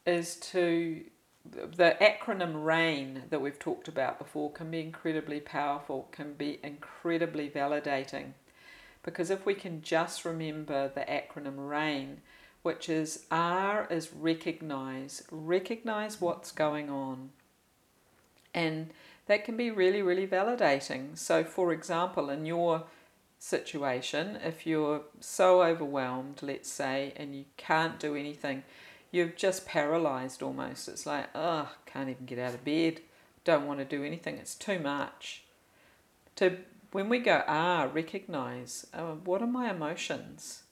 is 0.04 0.36
to 0.36 1.02
the 1.44 1.96
acronym 2.00 2.64
RAIN 2.64 3.24
that 3.30 3.40
we've 3.40 3.58
talked 3.58 3.88
about 3.88 4.18
before 4.18 4.50
can 4.52 4.70
be 4.70 4.80
incredibly 4.80 5.40
powerful, 5.40 6.08
can 6.10 6.34
be 6.34 6.58
incredibly 6.62 7.48
validating. 7.48 8.32
Because 9.02 9.30
if 9.30 9.46
we 9.46 9.54
can 9.54 9.82
just 9.82 10.24
remember 10.24 10.88
the 10.88 11.02
acronym 11.02 11.68
RAIN, 11.68 12.20
which 12.62 12.88
is 12.88 13.24
R 13.30 13.86
is 13.90 14.12
recognize, 14.12 15.22
recognize 15.30 16.20
what's 16.20 16.50
going 16.50 16.90
on. 16.90 17.30
And 18.52 18.90
that 19.26 19.44
can 19.44 19.56
be 19.56 19.70
really, 19.70 20.02
really 20.02 20.26
validating. 20.26 21.16
So, 21.18 21.44
for 21.44 21.72
example, 21.72 22.30
in 22.30 22.46
your 22.46 22.84
situation, 23.38 24.38
if 24.44 24.66
you're 24.66 25.02
so 25.20 25.62
overwhelmed, 25.62 26.40
let's 26.42 26.70
say, 26.70 27.12
and 27.16 27.34
you 27.34 27.44
can't 27.56 27.98
do 27.98 28.14
anything, 28.14 28.62
you've 29.10 29.36
just 29.36 29.66
paralyzed 29.66 30.42
almost. 30.42 30.88
It's 30.88 31.06
like, 31.06 31.28
oh, 31.34 31.70
can't 31.86 32.08
even 32.08 32.26
get 32.26 32.38
out 32.38 32.54
of 32.54 32.64
bed, 32.64 33.00
don't 33.44 33.66
want 33.66 33.78
to 33.80 33.84
do 33.84 34.04
anything, 34.04 34.36
it's 34.36 34.54
too 34.54 34.78
much. 34.78 35.42
To 36.36 36.58
when 36.92 37.08
we 37.08 37.18
go, 37.18 37.42
ah, 37.46 37.88
recognize 37.92 38.86
uh, 38.94 39.12
what 39.12 39.42
are 39.42 39.46
my 39.46 39.70
emotions? 39.70 40.62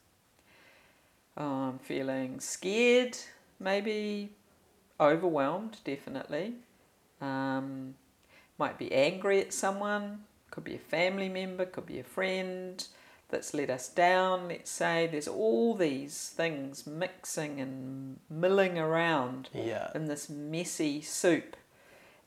Oh, 1.36 1.68
I'm 1.68 1.78
feeling 1.78 2.38
scared, 2.38 3.16
maybe 3.58 4.30
overwhelmed, 5.00 5.78
definitely. 5.84 6.54
Um, 7.20 7.94
might 8.58 8.78
be 8.78 8.92
angry 8.92 9.40
at 9.40 9.52
someone, 9.52 10.24
could 10.50 10.64
be 10.64 10.76
a 10.76 10.78
family 10.78 11.28
member, 11.28 11.66
could 11.66 11.86
be 11.86 11.98
a 11.98 12.04
friend 12.04 12.86
that's 13.28 13.54
let 13.54 13.70
us 13.70 13.88
down, 13.88 14.48
let's 14.48 14.70
say. 14.70 15.08
There's 15.10 15.28
all 15.28 15.74
these 15.74 16.32
things 16.36 16.86
mixing 16.86 17.60
and 17.60 18.20
milling 18.30 18.78
around 18.78 19.48
yeah. 19.52 19.90
in 19.94 20.06
this 20.06 20.28
messy 20.28 21.00
soup. 21.02 21.56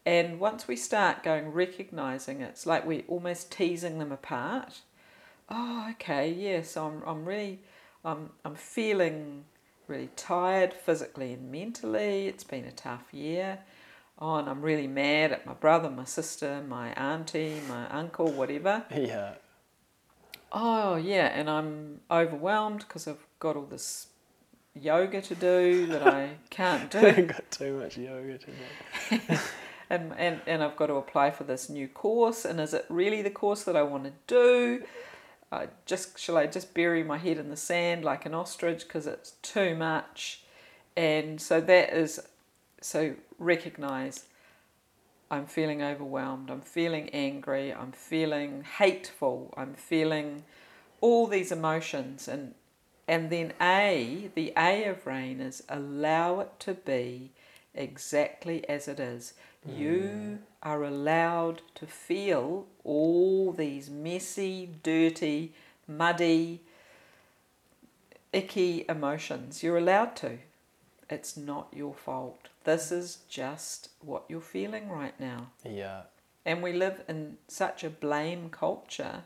And 0.05 0.39
once 0.39 0.67
we 0.67 0.75
start 0.75 1.23
going 1.23 1.51
recognizing 1.51 2.41
it, 2.41 2.49
it's 2.49 2.65
like 2.65 2.85
we're 2.85 3.03
almost 3.07 3.51
teasing 3.51 3.99
them 3.99 4.11
apart. 4.11 4.81
Oh, 5.49 5.87
okay, 5.91 6.31
yes, 6.31 6.75
I'm, 6.75 7.01
I'm 7.05 7.25
really, 7.25 7.59
I'm, 8.03 8.31
I'm 8.43 8.55
feeling 8.55 9.45
really 9.87 10.09
tired 10.15 10.73
physically 10.73 11.33
and 11.33 11.51
mentally. 11.51 12.27
It's 12.27 12.43
been 12.43 12.65
a 12.65 12.71
tough 12.71 13.13
year. 13.13 13.59
Oh, 14.19 14.35
and 14.37 14.49
I'm 14.49 14.61
really 14.61 14.87
mad 14.87 15.31
at 15.31 15.45
my 15.45 15.53
brother, 15.53 15.89
my 15.89 16.05
sister, 16.05 16.63
my 16.67 16.89
auntie, 16.93 17.61
my 17.67 17.87
uncle, 17.89 18.31
whatever. 18.31 18.83
Yeah. 18.95 19.33
Oh, 20.49 20.95
yeah, 20.95 21.27
and 21.27 21.49
I'm 21.49 21.99
overwhelmed 22.09 22.79
because 22.79 23.05
I've 23.05 23.25
got 23.37 23.57
all 23.57 23.65
this 23.65 24.07
yoga 24.73 25.21
to 25.21 25.35
do 25.35 25.87
that 25.87 26.07
I 26.07 26.37
can't 26.49 26.89
do. 26.89 26.99
I've 26.99 27.27
got 27.27 27.51
too 27.51 27.77
much 27.77 27.97
yoga 27.97 28.37
to 28.37 28.45
do. 28.45 29.19
and, 29.89 30.13
and, 30.17 30.41
and 30.47 30.63
I've 30.63 30.77
got 30.77 30.87
to 30.87 30.95
apply 30.95 31.31
for 31.31 31.43
this 31.43 31.69
new 31.69 31.87
course, 31.87 32.45
and 32.45 32.61
is 32.61 32.73
it 32.73 32.85
really 32.89 33.21
the 33.21 33.29
course 33.29 33.63
that 33.63 33.75
I 33.75 33.83
want 33.83 34.05
to 34.05 34.13
do? 34.27 34.83
I 35.51 35.67
just 35.85 36.17
shall 36.17 36.37
I 36.37 36.47
just 36.47 36.73
bury 36.73 37.03
my 37.03 37.17
head 37.17 37.37
in 37.37 37.49
the 37.49 37.57
sand 37.57 38.03
like 38.03 38.25
an 38.25 38.33
ostrich 38.33 38.87
because 38.87 39.05
it's 39.05 39.31
too 39.41 39.75
much, 39.75 40.43
and 40.95 41.41
so 41.41 41.61
that 41.61 41.93
is 41.93 42.21
so 42.81 43.15
recognize 43.39 44.25
I'm 45.29 45.45
feeling 45.45 45.81
overwhelmed, 45.81 46.49
I'm 46.49 46.61
feeling 46.61 47.09
angry, 47.09 47.73
I'm 47.73 47.91
feeling 47.91 48.63
hateful, 48.63 49.53
I'm 49.57 49.73
feeling 49.73 50.43
all 51.01 51.27
these 51.27 51.51
emotions 51.51 52.27
and 52.27 52.53
and 53.09 53.29
then 53.29 53.53
A, 53.61 54.29
the 54.35 54.51
A 54.57 54.83
of 54.85 55.07
rain 55.07 55.39
is 55.39 55.63
allow 55.69 56.41
it 56.41 56.59
to 56.59 56.73
be 56.73 57.31
exactly 57.73 58.67
as 58.67 58.87
it 58.87 58.99
is. 58.99 59.33
Mm. 59.67 59.77
You 59.79 60.39
are 60.61 60.83
allowed 60.83 61.61
to 61.75 61.87
feel 61.87 62.65
all 62.83 63.53
these 63.53 63.89
messy, 63.89 64.69
dirty, 64.83 65.53
muddy, 65.87 66.61
icky 68.33 68.83
emotions. 68.89 69.63
You're 69.63 69.77
allowed 69.77 70.15
to. 70.17 70.39
It's 71.09 71.37
not 71.37 71.69
your 71.73 71.93
fault. 71.93 72.49
This 72.67 72.91
is 72.91 73.19
just 73.29 73.91
what 74.01 74.25
you're 74.27 74.41
feeling 74.41 74.89
right 74.89 75.17
now. 75.21 75.51
Yeah. 75.63 76.01
And 76.45 76.61
we 76.61 76.73
live 76.73 77.01
in 77.07 77.37
such 77.47 77.85
a 77.85 77.89
blame 77.89 78.49
culture 78.49 79.23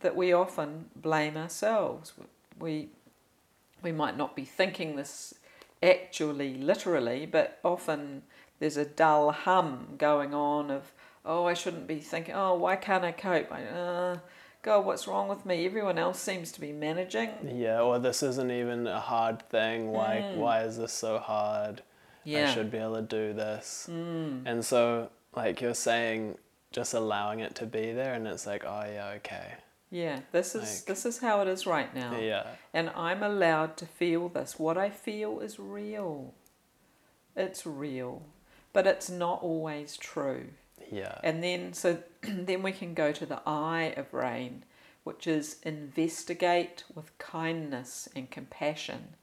that 0.00 0.16
we 0.16 0.32
often 0.32 0.86
blame 0.96 1.36
ourselves. 1.36 2.14
We 2.58 2.88
we 3.82 3.92
might 3.92 4.16
not 4.16 4.34
be 4.34 4.46
thinking 4.46 4.96
this 4.96 5.34
actually 5.82 6.54
literally, 6.54 7.26
but 7.26 7.58
often 7.62 8.22
there's 8.58 8.78
a 8.78 8.86
dull 8.86 9.32
hum 9.32 9.96
going 9.98 10.32
on 10.32 10.70
of 10.70 10.92
oh 11.26 11.44
I 11.44 11.52
shouldn't 11.52 11.86
be 11.86 11.98
thinking 11.98 12.34
oh 12.34 12.54
why 12.54 12.76
can't 12.76 13.04
I 13.04 13.12
cope 13.12 13.52
I, 13.52 13.64
uh, 13.64 14.18
God 14.62 14.86
what's 14.86 15.06
wrong 15.06 15.28
with 15.28 15.44
me 15.44 15.66
everyone 15.66 15.98
else 15.98 16.18
seems 16.18 16.50
to 16.52 16.60
be 16.60 16.72
managing 16.72 17.32
yeah 17.54 17.82
or 17.82 17.98
this 17.98 18.22
isn't 18.22 18.50
even 18.50 18.86
a 18.86 19.00
hard 19.00 19.46
thing 19.50 19.90
why 19.90 20.22
mm. 20.24 20.36
why 20.36 20.62
is 20.62 20.78
this 20.78 20.92
so 20.92 21.18
hard 21.18 21.82
yeah. 22.24 22.50
I 22.50 22.54
should 22.54 22.70
be 22.70 22.78
able 22.78 22.96
to 22.96 23.02
do 23.02 23.32
this. 23.32 23.88
Mm. 23.90 24.42
And 24.46 24.64
so, 24.64 25.10
like 25.34 25.60
you're 25.60 25.74
saying, 25.74 26.38
just 26.70 26.94
allowing 26.94 27.40
it 27.40 27.54
to 27.56 27.66
be 27.66 27.92
there, 27.92 28.14
and 28.14 28.26
it's 28.26 28.46
like, 28.46 28.64
oh 28.64 28.84
yeah, 28.92 29.12
okay. 29.16 29.54
Yeah, 29.90 30.20
this 30.32 30.54
is 30.54 30.80
like, 30.80 30.86
this 30.86 31.04
is 31.04 31.18
how 31.18 31.42
it 31.42 31.48
is 31.48 31.66
right 31.66 31.94
now. 31.94 32.18
Yeah. 32.18 32.46
And 32.72 32.90
I'm 32.96 33.22
allowed 33.22 33.76
to 33.76 33.86
feel 33.86 34.30
this. 34.30 34.58
What 34.58 34.78
I 34.78 34.88
feel 34.88 35.40
is 35.40 35.58
real. 35.58 36.32
It's 37.36 37.66
real, 37.66 38.22
but 38.72 38.86
it's 38.86 39.10
not 39.10 39.42
always 39.42 39.98
true. 39.98 40.46
Yeah. 40.90 41.18
And 41.22 41.42
then 41.42 41.74
so 41.74 41.98
then 42.22 42.62
we 42.62 42.72
can 42.72 42.94
go 42.94 43.12
to 43.12 43.26
the 43.26 43.42
I 43.46 43.94
of 43.96 44.14
rain, 44.14 44.64
which 45.04 45.26
is 45.26 45.58
investigate 45.62 46.84
with 46.94 47.16
kindness 47.18 48.08
and 48.16 48.30
compassion 48.30 49.16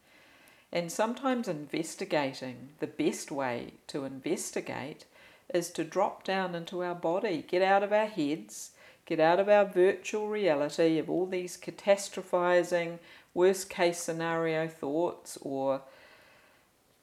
and 0.71 0.91
sometimes 0.91 1.47
investigating, 1.47 2.69
the 2.79 2.87
best 2.87 3.31
way 3.31 3.73
to 3.87 4.05
investigate 4.05 5.05
is 5.53 5.71
to 5.71 5.83
drop 5.83 6.23
down 6.23 6.53
into 6.53 6.83
our 6.83 6.93
body, 6.93 7.43
get 7.47 7.63
out 7.63 7.81
of 7.81 7.91
our 7.91 8.05
heads, 8.05 8.71
get 9.05 9.19
out 9.19 9.39
of 9.39 9.49
our 9.49 9.65
virtual 9.65 10.27
reality 10.29 10.99
of 10.99 11.09
all 11.09 11.25
these 11.25 11.57
catastrophizing, 11.57 12.99
worst 13.33 13.69
case 13.69 13.97
scenario 13.97 14.67
thoughts 14.67 15.37
or 15.41 15.81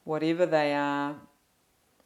whatever 0.05 0.47
they 0.47 0.73
are 0.73 1.17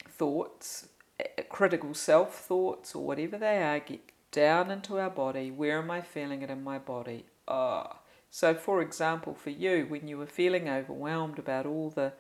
thoughts, 0.09 0.89
eh, 1.19 1.43
critical 1.51 1.93
self 1.93 2.35
thoughts 2.37 2.95
or 2.95 3.05
whatever 3.05 3.37
they 3.37 3.63
are, 3.63 3.81
get 3.81 4.01
down 4.33 4.71
into 4.71 4.99
our 4.99 5.11
body. 5.11 5.51
Where 5.51 5.79
am 5.79 5.91
I 5.91 6.01
feeling 6.01 6.41
it 6.41 6.49
in 6.49 6.65
my 6.65 6.79
body? 6.79 7.27
Ah. 7.47 7.89
Oh 7.93 7.97
so, 8.31 8.55
for 8.55 8.81
example, 8.81 9.35
for 9.35 9.51
you, 9.51 9.87
when 9.89 10.07
you 10.07 10.17
were 10.17 10.27
feeling 10.27 10.69
overwhelmed 10.69 11.39
about 11.39 11.67
all 11.67 11.91
the 11.91 12.13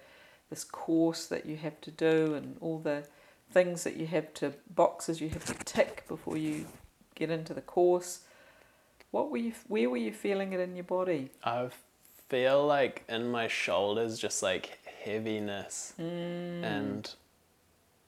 this 0.50 0.64
course 0.64 1.26
that 1.26 1.46
you 1.46 1.56
have 1.56 1.80
to 1.80 1.92
do 1.92 2.34
and 2.34 2.56
all 2.60 2.80
the 2.80 3.04
things 3.52 3.84
that 3.84 3.96
you 3.96 4.06
have 4.06 4.34
to 4.34 4.52
boxes 4.74 5.20
you 5.20 5.28
have 5.28 5.44
to 5.44 5.54
tick 5.64 6.04
before 6.08 6.36
you 6.36 6.66
get 7.14 7.30
into 7.30 7.54
the 7.54 7.60
course, 7.60 8.20
what 9.12 9.30
were 9.30 9.36
you? 9.36 9.52
Where 9.68 9.88
were 9.88 9.96
you 9.96 10.12
feeling 10.12 10.52
it 10.52 10.60
in 10.60 10.74
your 10.74 10.84
body? 10.84 11.30
I 11.44 11.68
feel 12.28 12.66
like 12.66 13.04
in 13.08 13.30
my 13.30 13.46
shoulders, 13.46 14.18
just 14.18 14.42
like 14.42 14.78
heaviness 15.04 15.94
mm. 16.00 16.64
and 16.64 17.12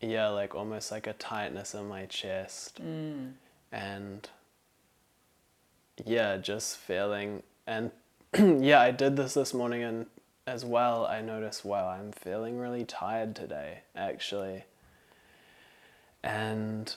yeah, 0.00 0.28
like 0.28 0.54
almost 0.54 0.90
like 0.90 1.06
a 1.06 1.12
tightness 1.12 1.74
in 1.74 1.88
my 1.88 2.06
chest 2.06 2.82
mm. 2.82 3.32
and 3.70 4.28
yeah, 6.04 6.36
just 6.38 6.76
feeling 6.76 7.42
and 7.72 7.90
yeah, 8.64 8.80
I 8.80 8.90
did 8.90 9.16
this 9.16 9.34
this 9.34 9.54
morning 9.54 9.82
and 9.82 10.06
as 10.46 10.64
well, 10.64 11.06
I 11.06 11.20
noticed, 11.20 11.64
wow, 11.64 11.88
I'm 11.88 12.12
feeling 12.12 12.58
really 12.58 12.84
tired 12.84 13.36
today, 13.36 13.80
actually. 13.94 14.64
And 16.22 16.94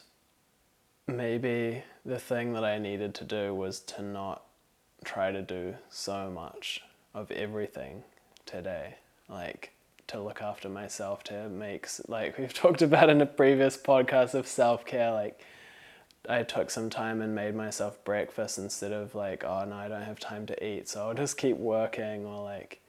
maybe 1.08 1.84
the 2.06 2.20
thing 2.20 2.54
that 2.54 2.64
I 2.64 2.80
needed 2.80 3.14
to 3.16 3.24
do 3.24 3.54
was 3.54 3.80
to 3.82 4.02
not 4.02 4.44
try 5.04 5.32
to 5.32 5.42
do 5.42 5.76
so 5.90 6.32
much 6.32 6.82
of 7.14 7.30
everything 7.32 8.04
today. 8.46 8.96
Like, 9.30 9.72
to 10.08 10.22
look 10.22 10.42
after 10.42 10.70
myself, 10.70 11.24
to 11.26 11.50
make, 11.50 11.88
like 12.08 12.38
we've 12.38 12.54
talked 12.64 12.82
about 12.82 13.10
in 13.10 13.22
a 13.22 13.26
previous 13.26 13.78
podcast 13.78 14.34
of 14.34 14.48
self 14.48 14.86
care, 14.86 15.12
like, 15.12 15.40
I 16.30 16.44
took 16.44 16.70
some 16.70 16.90
time 16.90 17.22
and 17.22 17.36
made 17.36 17.56
myself 17.56 18.04
breakfast 18.04 18.58
instead 18.58 18.92
of 18.92 19.16
like, 19.16 19.44
oh 19.44 19.66
no, 19.66 19.76
I 19.76 19.88
don't 19.88 20.04
have 20.04 20.20
time 20.20 20.46
to 20.48 20.66
eat, 20.66 20.88
so 20.90 21.08
I'll 21.08 21.14
just 21.14 21.38
keep 21.38 21.58
working 21.58 22.26
or 22.26 22.44
like. 22.44 22.82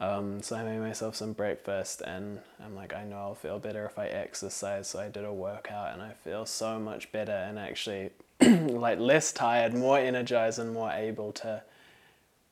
Um, 0.00 0.42
so 0.42 0.56
I 0.56 0.64
made 0.64 0.80
myself 0.80 1.14
some 1.14 1.32
breakfast 1.32 2.02
and 2.04 2.40
I'm 2.60 2.74
like, 2.74 2.92
I 2.92 3.04
know 3.04 3.18
I'll 3.18 3.34
feel 3.36 3.60
better 3.60 3.86
if 3.86 4.00
I 4.00 4.08
exercise. 4.08 4.88
So 4.88 4.98
I 4.98 5.08
did 5.08 5.24
a 5.24 5.32
workout 5.32 5.92
and 5.92 6.02
I 6.02 6.10
feel 6.24 6.44
so 6.44 6.80
much 6.80 7.12
better 7.12 7.30
and 7.30 7.56
actually 7.56 8.10
like 8.40 8.98
less 8.98 9.30
tired, 9.30 9.74
more 9.74 9.98
energized, 9.98 10.58
and 10.58 10.72
more 10.72 10.90
able 10.90 11.30
to 11.34 11.62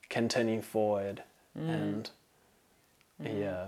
continue 0.09 0.61
forward. 0.61 1.23
and 1.55 2.09
yeah, 3.19 3.65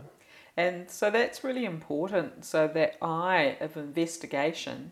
And 0.56 0.90
so 0.90 1.12
that's 1.12 1.44
really 1.44 1.66
important. 1.66 2.46
So 2.46 2.70
that 2.70 2.96
I 3.02 3.58
of 3.60 3.76
investigation 3.76 4.92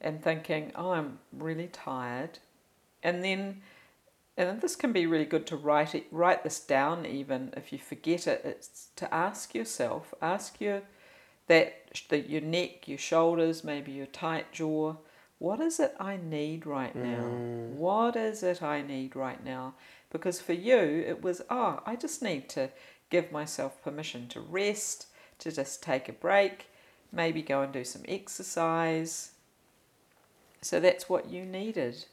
and 0.00 0.22
thinking, 0.22 0.72
oh, 0.74 0.92
I'm 0.92 1.18
really 1.32 1.68
tired. 1.68 2.38
And 3.02 3.24
then, 3.24 3.62
and 4.36 4.60
this 4.60 4.76
can 4.76 4.92
be 4.92 5.06
really 5.06 5.24
good 5.24 5.46
to 5.48 5.56
write 5.56 5.94
it, 5.94 6.06
write 6.10 6.44
this 6.44 6.60
down 6.60 7.06
even 7.06 7.52
if 7.56 7.72
you 7.72 7.78
forget 7.78 8.26
it. 8.26 8.42
It's 8.44 8.88
to 8.96 9.12
ask 9.12 9.54
yourself, 9.54 10.14
ask 10.22 10.60
your 10.60 10.82
that 11.48 11.90
that 12.10 12.28
your 12.28 12.42
neck, 12.42 12.86
your 12.86 12.98
shoulders, 12.98 13.64
maybe 13.64 13.92
your 13.92 14.06
tight 14.06 14.52
jaw. 14.52 14.96
What 15.38 15.60
is 15.60 15.78
it 15.78 15.94
I 16.00 16.16
need 16.16 16.66
right 16.66 16.94
now? 16.94 17.22
Mm. 17.22 17.74
What 17.74 18.16
is 18.16 18.42
it 18.42 18.60
I 18.62 18.82
need 18.82 19.14
right 19.14 19.42
now? 19.44 19.74
Because 20.10 20.40
for 20.40 20.52
you, 20.52 21.04
it 21.06 21.22
was, 21.22 21.42
oh, 21.48 21.80
I 21.86 21.94
just 21.94 22.22
need 22.22 22.48
to 22.50 22.70
give 23.08 23.30
myself 23.30 23.82
permission 23.82 24.26
to 24.28 24.40
rest, 24.40 25.06
to 25.38 25.52
just 25.52 25.82
take 25.82 26.08
a 26.08 26.12
break, 26.12 26.66
maybe 27.12 27.42
go 27.42 27.62
and 27.62 27.72
do 27.72 27.84
some 27.84 28.02
exercise. 28.08 29.32
So 30.60 30.80
that's 30.80 31.08
what 31.08 31.30
you 31.30 31.44
needed. 31.44 32.06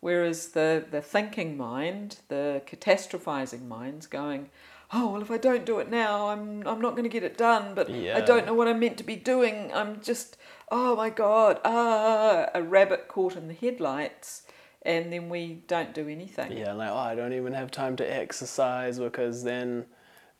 Whereas 0.00 0.48
the, 0.48 0.84
the 0.90 1.00
thinking 1.00 1.56
mind, 1.56 2.18
the 2.28 2.62
catastrophizing 2.66 3.66
mind's 3.66 4.06
going, 4.06 4.50
oh, 4.92 5.08
well, 5.12 5.22
if 5.22 5.30
I 5.30 5.38
don't 5.38 5.66
do 5.66 5.78
it 5.78 5.90
now, 5.90 6.28
I'm, 6.28 6.66
I'm 6.66 6.80
not 6.80 6.92
going 6.92 7.02
to 7.04 7.08
get 7.08 7.24
it 7.24 7.36
done, 7.36 7.74
but 7.74 7.90
I 7.90 8.20
don't 8.20 8.46
know 8.46 8.54
what 8.54 8.68
I'm 8.68 8.78
meant 8.78 8.98
to 8.98 9.04
be 9.04 9.16
doing. 9.16 9.72
I'm 9.74 10.00
just, 10.00 10.36
oh 10.70 10.94
my 10.96 11.10
God, 11.10 11.60
ah, 11.64 12.48
a 12.54 12.62
rabbit 12.62 13.08
caught 13.08 13.36
in 13.36 13.48
the 13.48 13.54
headlights, 13.54 14.42
and 14.82 15.12
then 15.12 15.28
we 15.28 15.62
don't 15.66 15.92
do 15.92 16.08
anything. 16.08 16.56
yeah, 16.56 16.72
like 16.72 16.90
oh, 16.90 16.96
I 16.96 17.14
don't 17.16 17.32
even 17.32 17.52
have 17.54 17.70
time 17.70 17.96
to 17.96 18.04
exercise 18.04 18.98
because 18.98 19.42
then. 19.42 19.86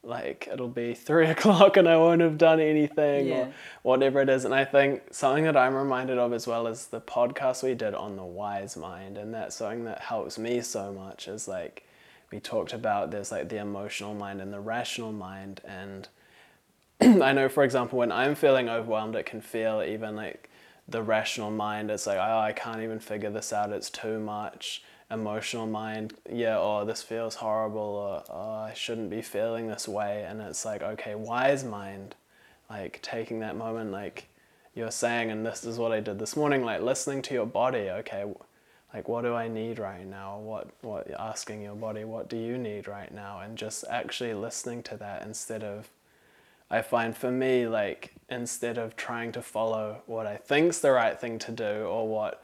Like 0.06 0.48
it'll 0.52 0.68
be 0.68 0.94
three 0.94 1.26
o'clock 1.34 1.76
and 1.76 1.88
I 1.88 1.96
won't 1.96 2.20
have 2.20 2.38
done 2.38 2.60
anything 2.60 3.26
Yeah. 3.26 3.34
or 3.40 3.52
whatever 3.82 4.20
it 4.22 4.28
is. 4.28 4.44
And 4.44 4.54
I 4.54 4.64
think 4.64 5.02
something 5.12 5.44
that 5.44 5.56
I'm 5.56 5.74
reminded 5.74 6.16
of 6.18 6.32
as 6.32 6.46
well 6.46 6.66
is 6.68 6.86
the 6.86 7.00
podcast 7.00 7.62
we 7.62 7.74
did 7.74 7.92
on 7.94 8.16
the 8.16 8.24
wise 8.24 8.76
mind, 8.76 9.18
and 9.18 9.34
that's 9.34 9.56
something 9.56 9.84
that 9.84 10.00
helps 10.02 10.38
me 10.38 10.60
so 10.60 10.92
much. 10.92 11.26
Is 11.28 11.48
like 11.48 11.84
we 12.32 12.38
talked 12.40 12.72
about 12.72 13.10
there's 13.10 13.32
like 13.32 13.48
the 13.48 13.58
emotional 13.58 14.14
mind 14.14 14.40
and 14.40 14.52
the 14.52 14.60
rational 14.60 15.12
mind, 15.12 15.60
and 15.66 16.08
I 17.22 17.32
know, 17.32 17.48
for 17.48 17.62
example, 17.64 17.98
when 17.98 18.12
I'm 18.12 18.34
feeling 18.34 18.68
overwhelmed, 18.68 19.16
it 19.16 19.26
can 19.26 19.40
feel 19.40 19.82
even 19.86 20.16
like 20.16 20.48
the 20.88 21.02
rational 21.02 21.50
mind. 21.50 21.90
It's 21.90 22.06
like, 22.06 22.18
oh, 22.18 22.38
I 22.38 22.52
can't 22.52 22.80
even 22.80 23.00
figure 23.00 23.30
this 23.30 23.52
out. 23.52 23.72
It's 23.72 23.90
too 23.90 24.18
much. 24.20 24.82
Emotional 25.10 25.66
mind, 25.66 26.14
yeah, 26.30 26.58
oh, 26.58 26.84
this 26.84 27.02
feels 27.02 27.36
horrible, 27.36 27.80
or 27.80 28.24
oh, 28.28 28.50
I 28.64 28.74
shouldn't 28.74 29.10
be 29.10 29.22
feeling 29.22 29.68
this 29.68 29.86
way. 29.86 30.26
And 30.28 30.40
it's 30.40 30.64
like, 30.64 30.82
okay, 30.82 31.14
wise 31.14 31.62
mind, 31.62 32.16
like 32.68 33.00
taking 33.02 33.38
that 33.40 33.56
moment, 33.56 33.92
like 33.92 34.28
you're 34.74 34.90
saying, 34.90 35.30
and 35.30 35.46
this 35.46 35.64
is 35.64 35.78
what 35.78 35.92
I 35.92 36.00
did 36.00 36.18
this 36.18 36.36
morning, 36.36 36.64
like 36.64 36.82
listening 36.82 37.22
to 37.22 37.34
your 37.34 37.46
body. 37.46 37.88
Okay, 37.90 38.24
like 38.92 39.08
what 39.08 39.22
do 39.22 39.34
I 39.34 39.46
need 39.46 39.78
right 39.78 40.06
now? 40.06 40.38
What 40.38 40.68
what 40.82 41.08
asking 41.18 41.62
your 41.62 41.76
body, 41.76 42.04
what 42.04 42.28
do 42.28 42.36
you 42.36 42.58
need 42.58 42.88
right 42.88 43.12
now? 43.14 43.40
And 43.40 43.56
just 43.56 43.84
actually 43.88 44.34
listening 44.34 44.82
to 44.84 44.96
that 44.96 45.22
instead 45.22 45.62
of 45.62 45.88
I 46.70 46.82
find 46.82 47.16
for 47.16 47.30
me, 47.30 47.66
like, 47.68 48.12
instead 48.28 48.76
of 48.76 48.96
trying 48.96 49.32
to 49.32 49.42
follow 49.42 50.02
what 50.06 50.26
I 50.26 50.36
think's 50.36 50.80
the 50.80 50.90
right 50.90 51.18
thing 51.18 51.38
to 51.40 51.52
do 51.52 51.84
or 51.84 52.08
what, 52.08 52.42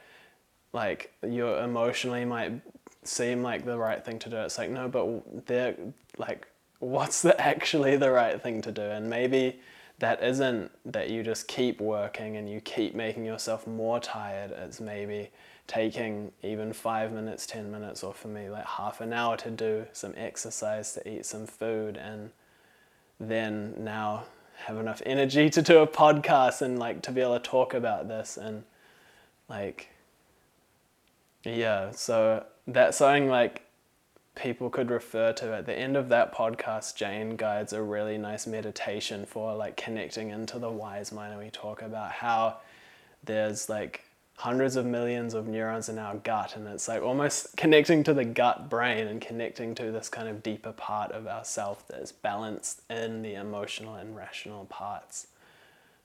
like, 0.73 1.13
you 1.27 1.49
emotionally 1.49 2.25
might 2.25 2.53
seem 3.05 3.43
like 3.43 3.65
the 3.65 3.79
right 3.79 4.05
thing 4.05 4.19
to 4.21 4.31
do, 4.31 4.37
it's 4.37 4.59
like, 4.59 4.71
no, 4.71 4.89
but 4.89 5.47
they're, 5.47 5.77
like, 6.19 6.47
what's 6.79 7.23
the 7.23 7.41
actually 7.41 7.97
the 7.97 8.11
right 8.11 8.41
thing 8.43 8.61
to 8.63 8.73
do? 8.73 8.83
And 8.83 9.09
maybe 9.09 9.61
that 9.99 10.23
isn't 10.23 10.71
that 10.85 11.11
you 11.11 11.23
just 11.23 11.47
keep 11.47 11.81
working 11.81 12.37
and 12.37 12.51
you 12.51 12.61
keep 12.61 12.95
making 12.95 13.25
yourself 13.25 13.67
more 13.69 14.01
tired. 14.01 14.51
It's 14.51 14.81
maybe 14.81 15.31
taking 15.69 16.33
even 16.43 16.73
five 16.73 17.13
minutes, 17.13 17.47
10 17.47 17.71
minutes, 17.71 18.03
or 18.03 18.13
for 18.13 18.27
me, 18.27 18.49
like 18.49 18.67
half 18.67 19.01
an 19.01 19.13
hour 19.13 19.37
to 19.37 19.51
do 19.51 19.87
some 19.93 20.13
exercise, 20.17 20.93
to 20.95 21.09
eat 21.09 21.25
some 21.25 21.47
food, 21.47 21.97
and 21.97 22.31
then 23.21 23.75
now 23.79 24.25
have 24.57 24.77
enough 24.77 25.03
energy 25.07 25.49
to 25.51 25.63
do 25.63 25.79
a 25.79 25.87
podcast 25.87 26.63
and 26.63 26.79
like 26.79 27.03
to 27.03 27.13
be 27.13 27.21
able 27.21 27.39
to 27.39 27.41
talk 27.41 27.73
about 27.73 28.09
this 28.09 28.37
and 28.37 28.65
like 29.49 29.89
yeah 31.45 31.91
so 31.91 32.45
that's 32.67 32.99
something 32.99 33.29
like 33.29 33.63
people 34.35 34.71
could 34.71 34.91
refer 34.91 35.33
to 35.33 35.55
at 35.55 35.67
the 35.67 35.79
end 35.79 35.97
of 35.97 36.09
that 36.09 36.35
podcast 36.35 36.97
jane 36.97 37.37
guides 37.37 37.73
a 37.73 37.83
really 37.83 38.17
nice 38.17 38.47
meditation 38.47 39.27
for 39.27 39.55
like 39.55 39.77
connecting 39.77 40.31
into 40.31 40.59
the 40.59 40.71
wise 40.71 41.13
mind. 41.13 41.33
And 41.33 41.43
we 41.43 41.51
talk 41.51 41.83
about 41.83 42.13
how 42.13 42.59
there's 43.25 43.69
like 43.69 44.05
hundreds 44.37 44.77
of 44.77 44.87
millions 44.87 45.35
of 45.35 45.47
neurons 45.47 45.89
in 45.89 45.99
our 45.99 46.17
gut 46.17 46.57
and 46.57 46.67
it's 46.67 46.89
like 46.89 47.03
almost 47.03 47.55
connecting 47.57 48.03
to 48.03 48.15
the 48.15 48.25
gut 48.25 48.71
brain 48.71 49.07
and 49.07 49.21
connecting 49.21 49.75
to 49.75 49.93
this 49.93 50.09
kind 50.09 50.27
of 50.27 50.43
deeper 50.43 50.73
part 50.73 51.13
of 51.13 51.27
ourself 51.27 51.87
that 51.87 52.01
is 52.01 52.11
balanced 52.11 52.81
in 52.91 53.23
the 53.23 53.35
emotional 53.35 53.95
and 53.95 54.17
rational 54.17 54.65
parts 54.65 55.29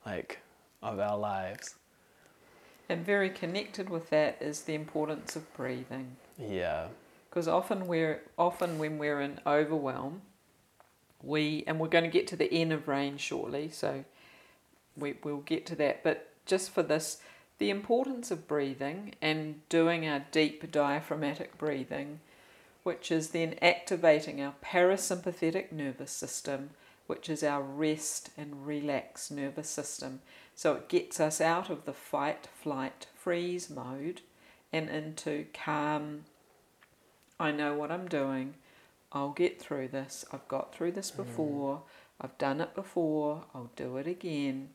like 0.06 0.40
of 0.84 1.00
our 1.00 1.18
lives 1.18 1.76
And 2.90 3.06
very 3.06 3.30
connected 3.30 3.90
with 3.90 4.10
that 4.10 4.38
is 4.40 4.62
the 4.62 4.74
importance 4.74 5.36
of 5.36 5.54
breathing. 5.54 6.16
yeah 6.38 6.88
Because 7.30 7.48
often 7.48 7.88
we're 7.88 8.22
often 8.38 8.80
when 8.80 8.98
we're 8.98 9.22
in 9.22 9.40
overwhelm, 9.46 10.22
we 11.22 11.64
and 11.68 11.80
we're 11.80 11.88
going 11.88 12.04
to 12.04 12.10
get 12.10 12.28
to 12.28 12.36
the 12.36 12.52
end 12.54 12.72
of 12.72 12.88
rain 12.88 13.18
shortly, 13.18 13.70
so 13.70 14.06
we 14.96 15.16
we'll 15.24 15.38
get 15.38 15.66
to 15.68 15.76
that. 15.76 16.04
But 16.04 16.30
just 16.46 16.72
for 16.72 16.84
this, 16.84 17.20
the 17.60 17.70
importance 17.70 18.32
of 18.32 18.48
breathing 18.48 19.16
and 19.22 19.68
doing 19.70 20.08
our 20.08 20.26
deep 20.32 20.72
diaphragmatic 20.72 21.58
breathing, 21.58 22.20
which 22.84 23.12
is 23.12 23.30
then 23.30 23.56
activating 23.62 24.42
our 24.42 24.54
parasympathetic 24.64 25.72
nervous 25.72 26.12
system, 26.12 26.70
which 27.08 27.30
is 27.30 27.44
our 27.44 27.62
rest 27.62 28.30
and 28.38 28.66
relax 28.66 29.32
nervous 29.32 29.70
system. 29.70 30.22
So 30.58 30.74
it 30.74 30.90
gets 30.90 31.20
us 31.20 31.40
out 31.40 31.70
of 31.70 31.86
the 31.86 31.94
fight, 31.94 32.48
flight, 32.52 33.06
freeze 33.14 33.70
mode 33.70 34.22
and 34.74 34.90
into 34.90 35.46
calm, 35.54 36.26
I 37.40 37.52
know 37.52 37.76
what 37.76 37.92
I'm 37.92 38.08
doing. 38.08 38.56
I'll 39.12 39.34
get 39.34 39.62
through 39.62 39.90
this. 39.90 40.26
I've 40.34 40.48
got 40.48 40.74
through 40.74 40.94
this 40.94 41.12
before. 41.12 41.84
I've 42.20 42.36
done 42.40 42.60
it 42.60 42.74
before. 42.74 43.44
I'll 43.54 43.70
do 43.76 43.98
it 43.98 44.08
again. 44.08 44.70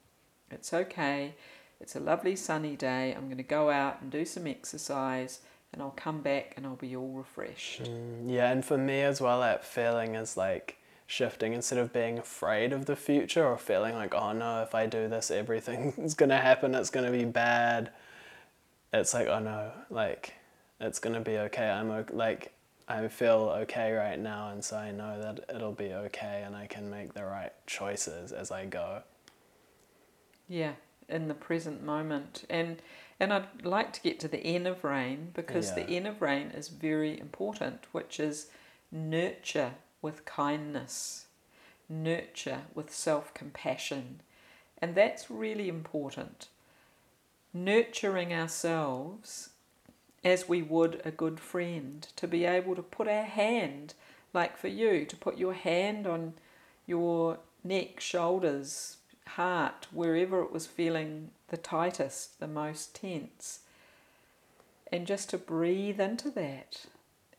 It's 0.52 0.72
okay. 0.72 1.34
It's 1.80 1.96
a 1.96 2.00
lovely 2.00 2.36
sunny 2.36 2.76
day. 2.76 3.12
I'm 3.12 3.24
going 3.24 3.38
to 3.38 3.42
go 3.42 3.68
out 3.68 4.00
and 4.00 4.08
do 4.08 4.24
some 4.24 4.46
exercise 4.46 5.40
and 5.72 5.82
I'll 5.82 5.90
come 5.90 6.20
back 6.20 6.54
and 6.56 6.64
I'll 6.64 6.76
be 6.76 6.94
all 6.94 7.10
refreshed. 7.10 7.82
Mm, 7.82 8.32
yeah 8.32 8.52
and 8.52 8.64
for 8.64 8.78
me 8.78 9.02
as 9.02 9.20
well 9.20 9.40
that 9.40 9.64
feeling 9.64 10.14
is 10.14 10.36
like 10.36 10.78
shifting 11.12 11.52
instead 11.52 11.78
of 11.78 11.92
being 11.92 12.18
afraid 12.18 12.72
of 12.72 12.86
the 12.86 12.96
future 12.96 13.46
or 13.46 13.58
feeling 13.58 13.94
like 13.94 14.14
oh 14.14 14.32
no 14.32 14.62
if 14.62 14.74
i 14.74 14.86
do 14.86 15.08
this 15.08 15.30
everything's 15.30 16.14
gonna 16.20 16.38
happen 16.38 16.74
it's 16.74 16.88
gonna 16.88 17.10
be 17.10 17.26
bad. 17.26 17.90
It's 18.94 19.12
like 19.12 19.26
oh 19.26 19.38
no 19.38 19.72
like 19.90 20.34
it's 20.80 20.98
gonna 20.98 21.20
be 21.20 21.36
okay. 21.36 21.68
I'm 21.68 21.90
like 22.12 22.54
i 22.88 23.06
feel 23.08 23.52
okay 23.62 23.92
right 23.92 24.18
now 24.18 24.48
and 24.48 24.64
so 24.64 24.76
i 24.76 24.90
know 24.90 25.20
that 25.20 25.54
it'll 25.54 25.72
be 25.72 25.92
okay 25.92 26.42
and 26.44 26.56
i 26.56 26.66
can 26.66 26.90
make 26.90 27.14
the 27.14 27.24
right 27.24 27.52
choices 27.66 28.32
as 28.32 28.50
i 28.50 28.64
go. 28.64 29.02
Yeah, 30.48 30.72
in 31.10 31.28
the 31.28 31.34
present 31.34 31.84
moment. 31.84 32.44
And 32.48 32.80
and 33.20 33.34
I'd 33.34 33.66
like 33.66 33.92
to 33.92 34.00
get 34.00 34.18
to 34.20 34.28
the 34.28 34.40
end 34.40 34.66
of 34.66 34.82
rain 34.82 35.30
because 35.34 35.74
the 35.74 35.88
end 35.88 36.06
of 36.06 36.22
rain 36.22 36.52
is 36.52 36.68
very 36.68 37.20
important, 37.20 37.84
which 37.92 38.18
is 38.18 38.46
nurture 38.90 39.74
with 40.02 40.24
kindness, 40.26 41.26
nurture 41.88 42.62
with 42.74 42.92
self 42.92 43.32
compassion. 43.32 44.20
And 44.78 44.94
that's 44.94 45.30
really 45.30 45.68
important. 45.68 46.48
Nurturing 47.54 48.34
ourselves 48.34 49.50
as 50.24 50.48
we 50.48 50.62
would 50.62 51.00
a 51.04 51.10
good 51.10 51.40
friend, 51.40 52.06
to 52.16 52.28
be 52.28 52.44
able 52.44 52.74
to 52.76 52.82
put 52.82 53.08
our 53.08 53.24
hand, 53.24 53.94
like 54.32 54.56
for 54.56 54.68
you, 54.68 55.04
to 55.04 55.16
put 55.16 55.38
your 55.38 55.52
hand 55.52 56.06
on 56.06 56.34
your 56.86 57.38
neck, 57.64 58.00
shoulders, 58.00 58.98
heart, 59.26 59.86
wherever 59.90 60.42
it 60.42 60.52
was 60.52 60.66
feeling 60.66 61.30
the 61.48 61.56
tightest, 61.56 62.38
the 62.38 62.46
most 62.46 62.94
tense. 62.94 63.60
And 64.92 65.06
just 65.06 65.30
to 65.30 65.38
breathe 65.38 66.00
into 66.00 66.30
that. 66.30 66.86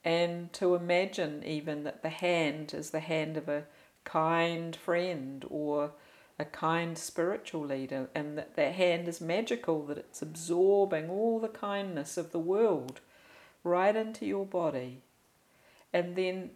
And 0.06 0.52
to 0.54 0.76
imagine 0.76 1.44
even 1.46 1.84
that 1.84 2.04
the 2.04 2.10
hand 2.10 2.74
is 2.74 2.89
the 2.89 3.00
hand 3.00 3.38
of 3.38 3.48
a 3.48 3.63
kind 4.04 4.76
friend 4.76 5.46
or 5.50 5.92
a 6.38 6.46
kind 6.46 6.98
spiritual 6.98 7.66
leader, 7.66 8.10
and 8.13 8.38
that 8.38 8.56
that 8.56 8.74
hand 8.74 9.08
is 9.08 9.22
magical, 9.22 9.86
that 9.86 9.98
it's 9.98 10.22
absorbing 10.22 11.10
all 11.10 11.39
the 11.39 11.48
kindness 11.48 12.18
of 12.18 12.32
the 12.32 12.39
world 12.39 13.00
right 13.63 13.96
into 13.96 14.26
your 14.26 14.46
body. 14.46 15.02
And 15.94 16.16
then 16.16 16.50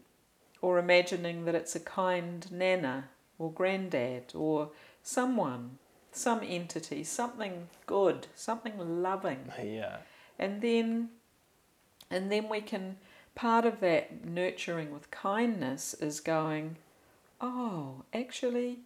or 0.62 0.80
imagining 0.80 1.46
that 1.46 1.56
it's 1.56 1.76
a 1.76 1.80
kind 1.80 2.52
nana 2.52 3.10
or 3.38 3.52
granddad 3.52 4.34
or 4.34 4.72
someone, 5.04 5.78
some 6.12 6.42
entity, 6.44 7.04
something 7.04 7.70
good, 7.86 8.28
something 8.34 8.74
loving. 8.78 9.52
Yeah. 9.64 9.98
And 10.40 10.62
then 10.62 11.10
and 12.10 12.32
then 12.32 12.50
we 12.50 12.62
can 12.62 12.98
part 13.38 13.66
of 13.66 13.80
that 13.82 14.26
nurturing 14.26 14.92
with 14.92 15.12
kindness 15.12 15.94
is 15.94 16.20
going, 16.20 16.76
oh, 17.40 18.04
actually 18.12 18.80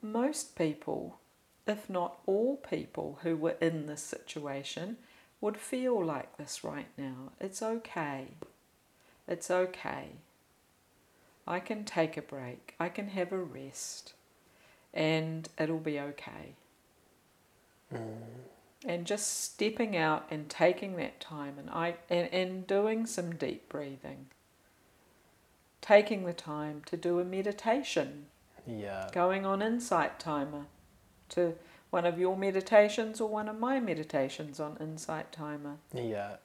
most 0.00 0.56
people, 0.56 1.18
if 1.66 1.90
not 1.90 2.18
all 2.24 2.56
people 2.56 3.18
who 3.22 3.36
were 3.36 3.56
in 3.60 3.86
this 3.86 4.00
situation, 4.00 4.96
would 5.42 5.58
feel 5.58 6.02
like 6.02 6.38
this 6.38 6.64
right 6.64 6.88
now. 6.96 7.32
It's 7.38 7.60
okay. 7.60 8.28
It's 9.28 9.50
okay. 9.50 10.06
I 11.46 11.60
can 11.60 11.84
take 11.84 12.16
a 12.16 12.22
break. 12.22 12.74
I 12.80 12.88
can 12.88 13.08
have 13.08 13.30
a 13.30 13.38
rest. 13.38 14.14
And 14.94 15.50
it'll 15.58 15.78
be 15.78 16.00
okay. 16.00 16.54
Mm. 17.94 18.48
And 18.86 19.06
just 19.06 19.42
stepping 19.42 19.96
out 19.96 20.26
and 20.30 20.48
taking 20.48 20.96
that 20.96 21.20
time 21.20 21.58
and, 21.58 21.68
I, 21.70 21.96
and, 22.08 22.32
and 22.32 22.66
doing 22.66 23.06
some 23.06 23.34
deep 23.34 23.68
breathing. 23.68 24.26
Taking 25.80 26.24
the 26.24 26.32
time 26.32 26.82
to 26.86 26.96
do 26.96 27.18
a 27.18 27.24
meditation 27.24 28.26
Yeah. 28.66 29.08
going 29.12 29.44
on 29.44 29.62
Insight 29.62 30.20
Timer 30.20 30.66
to 31.30 31.56
one 31.90 32.04
of 32.06 32.18
your 32.18 32.36
meditations 32.36 33.20
or 33.20 33.28
one 33.28 33.48
of 33.48 33.58
my 33.58 33.80
meditations 33.80 34.60
on 34.60 34.76
Insight 34.80 35.32
Timer. 35.32 35.76
Yeah. 35.92 36.36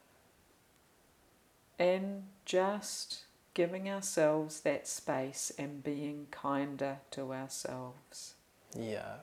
And 1.77 2.23
just 2.45 3.25
giving 3.53 3.89
ourselves 3.89 4.61
that 4.61 4.87
space 4.87 5.51
and 5.57 5.83
being 5.83 6.27
kinder 6.31 6.97
to 7.11 7.33
ourselves. 7.33 8.33
Yeah. 8.75 9.17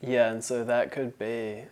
Yeah, 0.00 0.32
and 0.32 0.42
so 0.42 0.64
that 0.64 0.90
could 0.90 1.18
be 1.18 1.64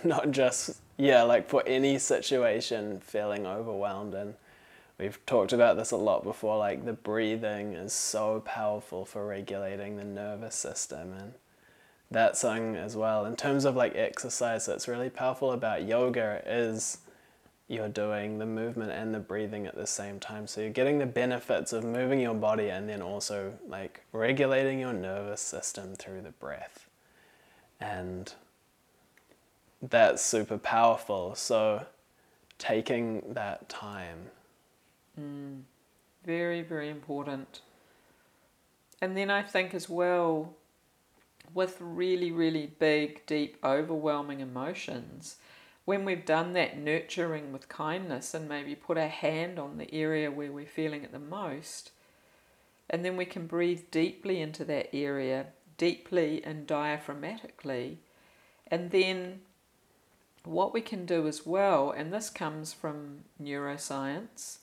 not 0.04 0.30
just, 0.30 0.80
yeah, 0.96 1.22
like 1.22 1.48
for 1.48 1.62
any 1.66 1.98
situation 1.98 3.00
feeling 3.00 3.46
overwhelmed. 3.46 4.14
And 4.14 4.34
we've 4.98 5.24
talked 5.26 5.52
about 5.52 5.76
this 5.76 5.90
a 5.90 5.96
lot 5.96 6.24
before, 6.24 6.58
like 6.58 6.84
the 6.84 6.92
breathing 6.92 7.74
is 7.74 7.92
so 7.92 8.40
powerful 8.44 9.04
for 9.04 9.26
regulating 9.26 9.96
the 9.96 10.04
nervous 10.04 10.54
system. 10.54 11.12
And 11.12 11.32
that's 12.10 12.40
something 12.40 12.76
as 12.76 12.96
well. 12.96 13.24
In 13.24 13.36
terms 13.36 13.64
of 13.64 13.76
like 13.76 13.94
exercise, 13.94 14.66
that's 14.66 14.88
really 14.88 15.10
powerful 15.10 15.52
about 15.52 15.86
yoga 15.86 16.42
is 16.46 16.98
you're 17.68 17.88
doing 17.88 18.38
the 18.38 18.46
movement 18.46 18.90
and 18.90 19.14
the 19.14 19.20
breathing 19.20 19.64
at 19.66 19.76
the 19.76 19.86
same 19.86 20.18
time. 20.18 20.48
So 20.48 20.60
you're 20.60 20.70
getting 20.70 20.98
the 20.98 21.06
benefits 21.06 21.72
of 21.72 21.84
moving 21.84 22.18
your 22.18 22.34
body 22.34 22.68
and 22.68 22.88
then 22.88 23.00
also 23.00 23.52
like 23.68 24.00
regulating 24.12 24.80
your 24.80 24.92
nervous 24.92 25.40
system 25.40 25.94
through 25.94 26.22
the 26.22 26.32
breath. 26.32 26.88
And 27.78 28.34
that's 29.82 30.24
super 30.24 30.58
powerful. 30.58 31.34
So 31.34 31.86
taking 32.58 33.22
that 33.34 33.68
time. 33.68 34.30
Mm. 35.18 35.62
Very, 36.24 36.62
very 36.62 36.90
important. 36.90 37.62
And 39.00 39.16
then 39.16 39.30
I 39.30 39.42
think 39.42 39.74
as 39.74 39.88
well, 39.88 40.54
with 41.54 41.78
really, 41.80 42.30
really 42.30 42.66
big, 42.78 43.24
deep, 43.26 43.56
overwhelming 43.64 44.40
emotions, 44.40 45.36
when 45.86 46.04
we've 46.04 46.26
done 46.26 46.52
that 46.52 46.78
nurturing 46.78 47.52
with 47.52 47.68
kindness 47.68 48.34
and 48.34 48.48
maybe 48.48 48.74
put 48.74 48.98
a 48.98 49.08
hand 49.08 49.58
on 49.58 49.78
the 49.78 49.92
area 49.92 50.30
where 50.30 50.52
we're 50.52 50.66
feeling 50.66 51.02
it 51.02 51.12
the 51.12 51.18
most, 51.18 51.90
and 52.90 53.04
then 53.04 53.16
we 53.16 53.24
can 53.24 53.46
breathe 53.46 53.84
deeply 53.90 54.40
into 54.40 54.64
that 54.66 54.94
area, 54.94 55.46
deeply 55.78 56.44
and 56.44 56.66
diaphragmatically, 56.66 57.96
and 58.66 58.90
then 58.90 59.40
what 60.44 60.72
we 60.72 60.80
can 60.80 61.06
do 61.06 61.26
as 61.28 61.46
well, 61.46 61.90
and 61.90 62.12
this 62.12 62.30
comes 62.30 62.72
from 62.72 63.24
neuroscience, 63.42 64.58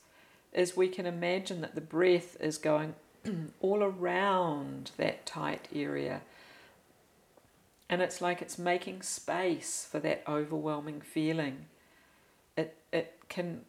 is 0.52 0.76
we 0.76 0.88
can 0.88 1.06
imagine 1.06 1.60
that 1.60 1.74
the 1.74 1.80
breath 1.80 2.36
is 2.40 2.58
going 2.58 2.94
all 3.60 3.82
around 3.82 4.90
that 4.96 5.26
tight 5.26 5.68
area 5.74 6.22
and 7.88 8.02
it's 8.02 8.20
like 8.20 8.42
it's 8.42 8.58
making 8.58 9.02
space 9.02 9.86
for 9.90 9.98
that 10.00 10.22
overwhelming 10.28 11.00
feeling. 11.00 11.66
It 12.56 12.76
it 12.92 13.14
can 13.28 13.64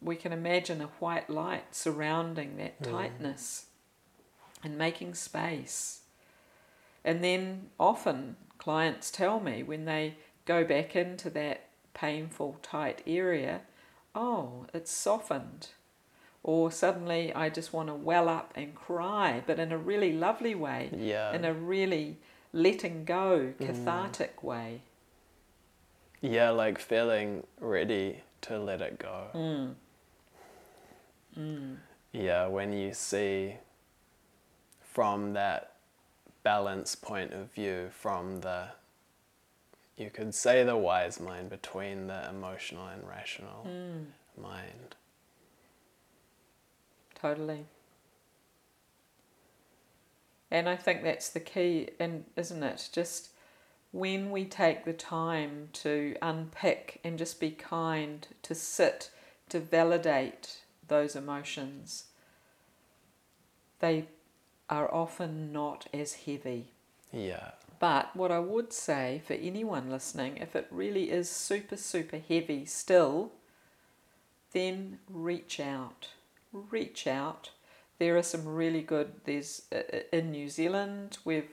we 0.00 0.16
can 0.16 0.32
imagine 0.32 0.80
a 0.80 0.86
white 0.98 1.28
light 1.30 1.74
surrounding 1.74 2.56
that 2.56 2.80
Mm. 2.80 2.90
tightness 2.90 3.66
and 4.64 4.78
making 4.78 5.14
space. 5.14 6.00
And 7.04 7.22
then 7.22 7.70
often 7.78 8.36
clients 8.58 9.10
tell 9.10 9.40
me 9.40 9.62
when 9.62 9.84
they 9.84 10.16
go 10.44 10.64
back 10.64 10.94
into 10.96 11.30
that 11.30 11.66
painful 11.94 12.56
tight 12.62 13.02
area, 13.06 13.60
oh, 14.14 14.66
it's 14.74 14.90
softened. 14.90 15.68
Or 16.42 16.72
suddenly 16.72 17.32
I 17.32 17.48
just 17.50 17.72
want 17.72 17.88
to 17.88 17.94
well 17.94 18.28
up 18.28 18.52
and 18.56 18.74
cry, 18.74 19.42
but 19.46 19.58
in 19.60 19.70
a 19.70 19.78
really 19.78 20.12
lovely 20.12 20.54
way, 20.54 20.90
Yeah. 20.92 21.32
in 21.32 21.44
a 21.44 21.52
really 21.54 22.18
letting 22.52 23.04
go, 23.04 23.52
cathartic 23.60 24.42
way. 24.42 24.82
yeah, 26.20 26.50
like 26.50 26.78
feeling 26.78 27.44
ready 27.60 28.20
to 28.42 28.58
let 28.58 28.80
it 28.80 28.98
go. 28.98 29.26
Mm. 29.34 29.74
Mm. 31.38 31.76
Yeah, 32.12 32.46
when 32.46 32.72
you 32.72 32.92
see 32.92 33.56
from 34.80 35.32
that 35.32 35.72
balance 36.42 36.94
point 36.94 37.32
of 37.32 37.50
view, 37.52 37.90
from 37.92 38.40
the, 38.40 38.68
you 39.96 40.10
could 40.10 40.34
say 40.34 40.64
the 40.64 40.76
wise 40.76 41.20
mind 41.20 41.50
between 41.50 42.06
the 42.06 42.28
emotional 42.28 42.86
and 42.86 43.06
rational 43.06 43.64
Mm. 43.66 44.06
mind. 44.36 44.96
Totally. 47.14 47.66
And 50.50 50.68
I 50.68 50.76
think 50.76 51.02
that's 51.02 51.30
the 51.30 51.40
key, 51.40 51.90
and 51.98 52.24
isn't 52.36 52.62
it? 52.62 52.90
Just 52.92 53.30
when 53.90 54.30
we 54.30 54.44
take 54.44 54.84
the 54.84 54.92
time 54.92 55.68
to 55.72 56.16
unpick 56.20 57.00
and 57.04 57.18
just 57.18 57.38
be 57.40 57.50
kind, 57.50 58.26
to 58.42 58.54
sit, 58.54 59.10
to 59.48 59.60
validate 59.60 60.62
those 60.88 61.14
emotions, 61.16 62.06
they 63.80 64.08
are 64.68 64.92
often 64.92 65.52
not 65.52 65.86
as 65.92 66.14
heavy. 66.14 66.68
Yeah, 67.12 67.52
But 67.82 68.14
what 68.14 68.30
I 68.30 68.38
would 68.38 68.72
say 68.72 69.22
for 69.26 69.32
anyone 69.32 69.90
listening, 69.90 70.36
if 70.36 70.54
it 70.54 70.68
really 70.70 71.10
is 71.10 71.28
super, 71.28 71.76
super 71.76 72.18
heavy 72.18 72.64
still, 72.64 73.32
then 74.52 75.00
reach 75.10 75.58
out. 75.58 76.10
Reach 76.52 77.08
out. 77.08 77.50
There 77.98 78.16
are 78.16 78.22
some 78.22 78.46
really 78.46 78.82
good, 78.82 79.14
there's 79.24 79.62
uh, 79.72 79.78
uh, 79.92 79.98
in 80.12 80.30
New 80.30 80.48
Zealand, 80.48 81.18
we've 81.24 81.50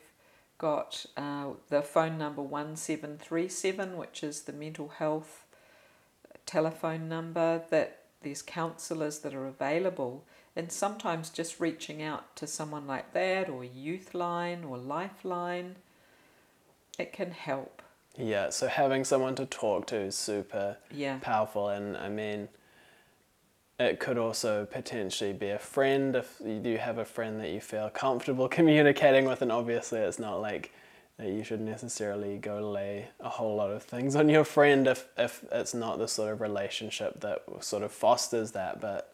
got 0.60 1.04
uh, 1.18 1.54
the 1.70 1.82
phone 1.82 2.20
number 2.20 2.44
1737, 2.44 3.98
which 3.98 4.24
is 4.24 4.42
the 4.42 4.54
mental 4.54 4.90
health 4.90 5.48
telephone 6.46 7.10
number, 7.10 7.64
that 7.72 8.04
there's 8.22 8.44
counsellors 8.44 9.18
that 9.22 9.34
are 9.34 9.48
available. 9.48 10.26
And 10.56 10.72
sometimes 10.72 11.32
just 11.32 11.60
reaching 11.60 12.04
out 12.04 12.36
to 12.36 12.46
someone 12.46 12.86
like 12.86 13.14
that, 13.14 13.50
or 13.50 13.64
Youthline, 13.64 14.70
or 14.70 14.78
Lifeline, 14.78 15.78
it 17.00 17.14
can 17.14 17.32
help. 17.32 17.82
yeah. 18.18 18.50
So 18.50 18.68
having 18.68 19.04
someone 19.06 19.36
to 19.36 19.46
talk 19.46 19.88
to 19.88 19.96
is 19.98 20.16
super 20.16 20.78
Yeah. 20.92 21.18
powerful, 21.22 21.70
and 21.70 21.96
I 21.98 22.10
mean, 22.10 22.50
it 23.80 24.00
could 24.00 24.18
also 24.18 24.66
potentially 24.66 25.32
be 25.32 25.50
a 25.50 25.60
friend 25.60 26.16
if 26.16 26.42
you 26.46 26.78
have 26.80 26.98
a 26.98 27.06
friend 27.06 27.40
that 27.40 27.50
you 27.50 27.62
feel 27.62 27.90
comfortable 27.90 28.48
communicating 28.60 29.26
with, 29.26 29.42
and 29.42 29.52
obviously 29.52 30.00
it's 30.00 30.20
not 30.20 30.42
like 30.42 30.72
that 31.18 31.28
you 31.30 31.44
should 31.44 31.62
necessarily 31.62 32.38
go 32.38 32.72
lay 32.72 33.08
a 33.20 33.30
whole 33.30 33.56
lot 33.56 33.70
of 33.72 33.84
things 33.84 34.16
on 34.16 34.30
your 34.30 34.44
friend 34.46 34.88
if 34.88 35.08
if 35.18 35.44
it's 35.52 35.74
not 35.74 35.98
the 35.98 36.08
sort 36.08 36.32
of 36.32 36.42
relationship 36.42 37.20
that 37.22 37.44
sort 37.62 37.84
of 37.84 37.92
fosters 37.92 38.52
that, 38.52 38.80
but 38.82 39.14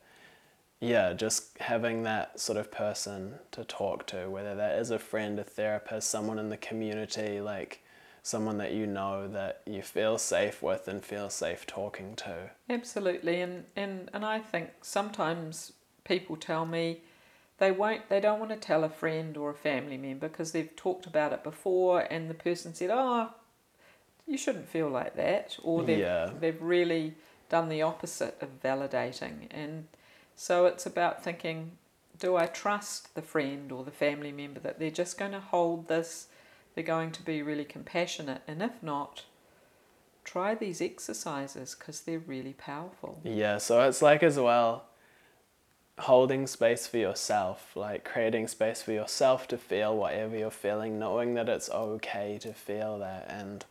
yeah, 0.80 1.14
just 1.14 1.58
having 1.60 2.04
that 2.04 2.40
sort 2.40 2.58
of 2.58 2.72
person 2.72 3.36
to 3.52 3.64
talk 3.64 4.06
to, 4.08 4.30
whether 4.30 4.56
that 4.56 4.78
is 4.78 4.92
a 4.92 5.00
friend, 5.00 5.40
a 5.40 5.44
therapist, 5.44 6.10
someone 6.10 6.38
in 6.40 6.50
the 6.50 6.58
community, 6.58 7.40
like 7.40 7.82
someone 8.24 8.58
that 8.58 8.74
you 8.74 8.88
know 8.88 9.28
that 9.28 9.62
you 9.66 9.82
feel 9.82 10.18
safe 10.18 10.62
with 10.62 10.88
and 10.88 11.04
feel 11.04 11.30
safe 11.30 11.66
talking 11.66 12.16
to. 12.16 12.52
Absolutely, 12.70 13.42
and, 13.42 13.66
and 13.76 14.10
and 14.14 14.26
I 14.26 14.40
think 14.40 14.72
sometimes 14.82 15.74
people 16.04 16.36
tell 16.36 16.66
me 16.66 17.02
they 17.58 17.72
won't, 17.72 18.10
they 18.10 18.20
don't 18.20 18.40
want 18.40 18.52
to 18.52 18.58
tell 18.58 18.84
a 18.84 18.90
friend 18.90 19.38
or 19.38 19.52
a 19.52 19.56
family 19.56 19.98
member 19.98 20.28
because 20.28 20.52
they've 20.52 20.76
talked 20.76 21.06
about 21.06 21.34
it 21.34 21.44
before, 21.44 22.02
and 22.12 22.30
the 22.30 22.34
person 22.34 22.74
said, 22.74 22.90
"Oh, 22.92 23.30
you 24.28 24.38
shouldn't 24.38 24.68
feel 24.68 24.90
like 24.90 25.16
that," 25.16 25.58
or 25.64 25.84
they've 25.84 26.00
Yeah. 26.00 26.32
they've 26.40 26.62
really 26.62 27.16
done 27.50 27.70
the 27.70 27.82
opposite 27.82 28.36
of 28.42 28.62
validating, 28.62 29.48
and 29.52 29.88
so 30.36 30.66
it's 30.66 30.86
about 30.86 31.24
thinking, 31.24 31.72
do 32.20 32.36
I 32.36 32.46
trust 32.46 33.16
the 33.16 33.22
friend 33.22 33.72
or 33.72 33.84
the 33.84 33.92
family 33.92 34.32
member 34.32 34.60
that 34.62 34.80
they're 34.80 34.90
just 34.90 35.18
going 35.18 35.32
to 35.32 35.40
hold 35.40 35.88
this? 35.88 36.28
They're 36.74 36.84
going 36.84 37.12
to 37.14 37.24
be 37.24 37.42
really 37.42 37.66
compassionate, 37.66 38.42
and 38.48 38.62
if 38.62 38.84
not, 38.84 39.24
try 40.24 40.56
these 40.56 40.82
exercises 40.82 41.76
because 41.78 42.02
they're 42.02 42.20
really 42.20 42.54
powerful. 42.54 43.22
Yeah, 43.24 43.60
so 43.60 43.82
it's 43.88 44.02
like 44.02 44.24
as 44.24 44.38
well 44.38 44.86
holding 46.00 46.46
space 46.46 46.88
for 46.88 46.98
yourself, 46.98 47.72
like 47.76 48.04
creating 48.04 48.48
space 48.48 48.82
for 48.82 48.92
yourself 48.92 49.48
to 49.48 49.58
feel 49.58 49.96
whatever 49.96 50.38
you're 50.38 50.52
feeling, 50.52 51.00
knowing 51.00 51.36
that 51.36 51.48
it's 51.48 51.70
okay 51.70 52.38
to 52.42 52.54
feel 52.54 53.00
that. 53.00 53.26
And 53.30 53.64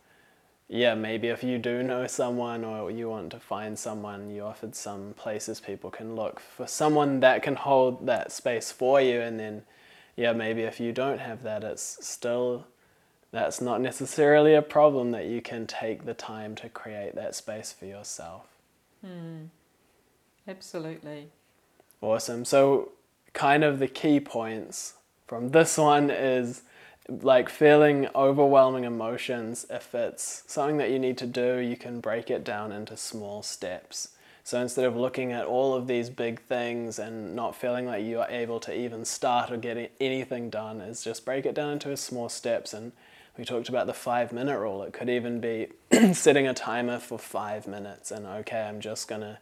yeah, 0.68 0.94
maybe 0.94 1.28
if 1.28 1.44
you 1.44 1.58
do 1.58 1.82
know 1.82 2.06
someone 2.06 2.64
or 2.64 2.90
you 2.90 3.10
want 3.10 3.30
to 3.32 3.40
find 3.40 3.78
someone, 3.78 4.30
you 4.30 4.42
offered 4.42 4.74
some 4.74 5.14
places 5.16 5.60
people 5.60 5.90
can 5.90 6.16
look 6.16 6.40
for 6.40 6.66
someone 6.66 7.20
that 7.20 7.42
can 7.42 7.56
hold 7.56 8.06
that 8.06 8.32
space 8.32 8.72
for 8.72 9.00
you. 9.00 9.20
And 9.20 9.38
then, 9.38 9.62
yeah, 10.16 10.32
maybe 10.32 10.62
if 10.62 10.80
you 10.80 10.92
don't 10.92 11.18
have 11.18 11.42
that, 11.42 11.64
it's 11.64 11.98
still 12.06 12.66
that's 13.30 13.60
not 13.60 13.80
necessarily 13.80 14.54
a 14.54 14.62
problem 14.62 15.10
that 15.10 15.26
you 15.26 15.42
can 15.42 15.66
take 15.66 16.04
the 16.04 16.14
time 16.14 16.54
to 16.54 16.68
create 16.68 17.16
that 17.16 17.34
space 17.34 17.72
for 17.72 17.84
yourself. 17.84 18.46
Hmm. 19.04 19.46
Absolutely. 20.46 21.28
Awesome. 22.00 22.44
So, 22.44 22.92
kind 23.32 23.64
of 23.64 23.80
the 23.80 23.88
key 23.88 24.20
points 24.20 24.94
from 25.26 25.50
this 25.50 25.76
one 25.76 26.10
is 26.10 26.62
like 27.08 27.48
feeling 27.48 28.08
overwhelming 28.14 28.84
emotions. 28.84 29.66
If 29.68 29.94
it's 29.94 30.42
something 30.46 30.78
that 30.78 30.90
you 30.90 30.98
need 30.98 31.18
to 31.18 31.26
do, 31.26 31.58
you 31.58 31.76
can 31.76 32.00
break 32.00 32.30
it 32.30 32.44
down 32.44 32.72
into 32.72 32.96
small 32.96 33.42
steps. 33.42 34.08
So 34.42 34.60
instead 34.60 34.84
of 34.84 34.96
looking 34.96 35.32
at 35.32 35.46
all 35.46 35.74
of 35.74 35.86
these 35.86 36.10
big 36.10 36.40
things 36.42 36.98
and 36.98 37.34
not 37.34 37.56
feeling 37.56 37.86
like 37.86 38.04
you 38.04 38.20
are 38.20 38.28
able 38.28 38.60
to 38.60 38.78
even 38.78 39.04
start 39.04 39.50
or 39.50 39.56
get 39.56 39.92
anything 40.00 40.50
done, 40.50 40.80
is 40.82 41.02
just 41.02 41.24
break 41.24 41.46
it 41.46 41.54
down 41.54 41.72
into 41.72 41.96
small 41.96 42.28
steps 42.28 42.74
and 42.74 42.92
we 43.38 43.44
talked 43.44 43.68
about 43.68 43.86
the 43.86 43.94
five 43.94 44.32
minute 44.32 44.58
rule. 44.58 44.82
It 44.82 44.92
could 44.92 45.08
even 45.08 45.40
be 45.40 45.68
setting 46.12 46.46
a 46.46 46.54
timer 46.54 46.98
for 46.98 47.18
five 47.18 47.66
minutes 47.66 48.10
and 48.10 48.26
okay, 48.26 48.60
I'm 48.60 48.80
just 48.80 49.08
gonna, 49.08 49.38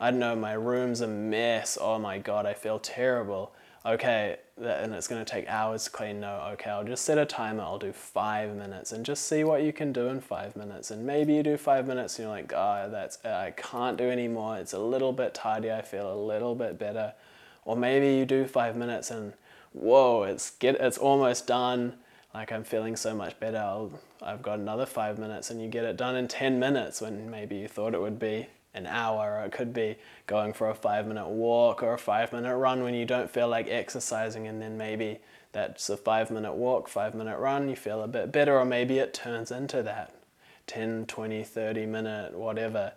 I 0.00 0.10
don't 0.10 0.20
know, 0.20 0.34
my 0.34 0.54
room's 0.54 1.02
a 1.02 1.06
mess. 1.06 1.76
Oh 1.80 1.98
my 1.98 2.18
God, 2.18 2.46
I 2.46 2.54
feel 2.54 2.78
terrible. 2.78 3.52
Okay, 3.84 4.36
and 4.56 4.94
it's 4.94 5.08
gonna 5.08 5.24
take 5.24 5.48
hours 5.48 5.84
to 5.84 5.90
clean. 5.90 6.20
No, 6.20 6.50
okay, 6.52 6.70
I'll 6.70 6.84
just 6.84 7.04
set 7.04 7.18
a 7.18 7.26
timer. 7.26 7.62
I'll 7.62 7.78
do 7.78 7.92
five 7.92 8.54
minutes 8.54 8.92
and 8.92 9.04
just 9.04 9.26
see 9.26 9.42
what 9.42 9.62
you 9.62 9.72
can 9.72 9.92
do 9.92 10.06
in 10.08 10.20
five 10.20 10.54
minutes. 10.54 10.90
And 10.92 11.04
maybe 11.04 11.34
you 11.34 11.42
do 11.42 11.56
five 11.56 11.86
minutes 11.86 12.18
and 12.18 12.26
you're 12.26 12.36
like, 12.36 12.52
oh, 12.54 12.88
that's, 12.90 13.24
I 13.24 13.52
can't 13.56 13.98
do 13.98 14.08
anymore. 14.08 14.58
It's 14.58 14.72
a 14.72 14.78
little 14.78 15.12
bit 15.12 15.34
tidy. 15.34 15.72
I 15.72 15.82
feel 15.82 16.12
a 16.12 16.14
little 16.14 16.54
bit 16.54 16.78
better. 16.78 17.12
Or 17.64 17.76
maybe 17.76 18.14
you 18.14 18.24
do 18.24 18.46
five 18.46 18.76
minutes 18.76 19.10
and 19.10 19.32
whoa, 19.72 20.24
it's 20.24 20.50
get, 20.50 20.76
it's 20.76 20.98
almost 20.98 21.48
done 21.48 21.94
like 22.34 22.52
I'm 22.52 22.64
feeling 22.64 22.96
so 22.96 23.14
much 23.14 23.38
better. 23.40 23.58
I'll, 23.58 23.90
I've 24.22 24.42
got 24.42 24.58
another 24.58 24.86
five 24.86 25.18
minutes, 25.18 25.50
and 25.50 25.60
you 25.60 25.68
get 25.68 25.84
it 25.84 25.96
done 25.96 26.16
in 26.16 26.28
10 26.28 26.58
minutes 26.58 27.00
when 27.00 27.30
maybe 27.30 27.56
you 27.56 27.68
thought 27.68 27.94
it 27.94 28.00
would 28.00 28.18
be 28.18 28.46
an 28.74 28.86
hour, 28.86 29.38
or 29.38 29.44
it 29.44 29.52
could 29.52 29.72
be 29.72 29.96
going 30.26 30.52
for 30.52 30.70
a 30.70 30.74
five 30.74 31.06
minute 31.06 31.28
walk 31.28 31.82
or 31.82 31.94
a 31.94 31.98
five 31.98 32.32
minute 32.32 32.56
run 32.56 32.82
when 32.82 32.94
you 32.94 33.04
don't 33.04 33.30
feel 33.30 33.48
like 33.48 33.68
exercising, 33.68 34.46
and 34.46 34.60
then 34.60 34.76
maybe 34.76 35.18
that's 35.52 35.90
a 35.90 35.96
five 35.96 36.30
minute 36.30 36.54
walk, 36.54 36.88
five 36.88 37.14
minute 37.14 37.38
run, 37.38 37.68
you 37.68 37.76
feel 37.76 38.02
a 38.02 38.08
bit 38.08 38.32
better, 38.32 38.58
or 38.58 38.64
maybe 38.64 38.98
it 38.98 39.12
turns 39.12 39.50
into 39.50 39.82
that 39.82 40.14
10, 40.66 41.06
20, 41.06 41.44
30 41.44 41.86
minute, 41.86 42.34
whatever. 42.36 42.92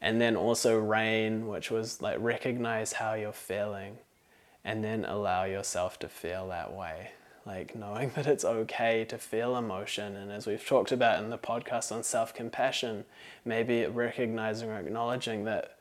And 0.00 0.20
then 0.20 0.36
also 0.36 0.78
rain, 0.78 1.46
which 1.46 1.70
was 1.70 2.02
like 2.02 2.18
recognize 2.20 2.94
how 2.94 3.14
you're 3.14 3.32
feeling 3.32 3.98
and 4.64 4.82
then 4.82 5.04
allow 5.04 5.44
yourself 5.44 5.98
to 6.00 6.08
feel 6.08 6.48
that 6.48 6.72
way 6.72 7.10
like 7.46 7.76
knowing 7.76 8.10
that 8.16 8.26
it's 8.26 8.44
okay 8.44 9.04
to 9.04 9.16
feel 9.16 9.56
emotion. 9.56 10.16
And 10.16 10.30
as 10.30 10.46
we've 10.46 10.66
talked 10.66 10.92
about 10.92 11.22
in 11.22 11.30
the 11.30 11.38
podcast 11.38 11.92
on 11.92 12.02
self 12.02 12.34
compassion, 12.34 13.04
maybe 13.44 13.86
recognizing 13.86 14.68
or 14.68 14.78
acknowledging 14.78 15.44
that 15.44 15.78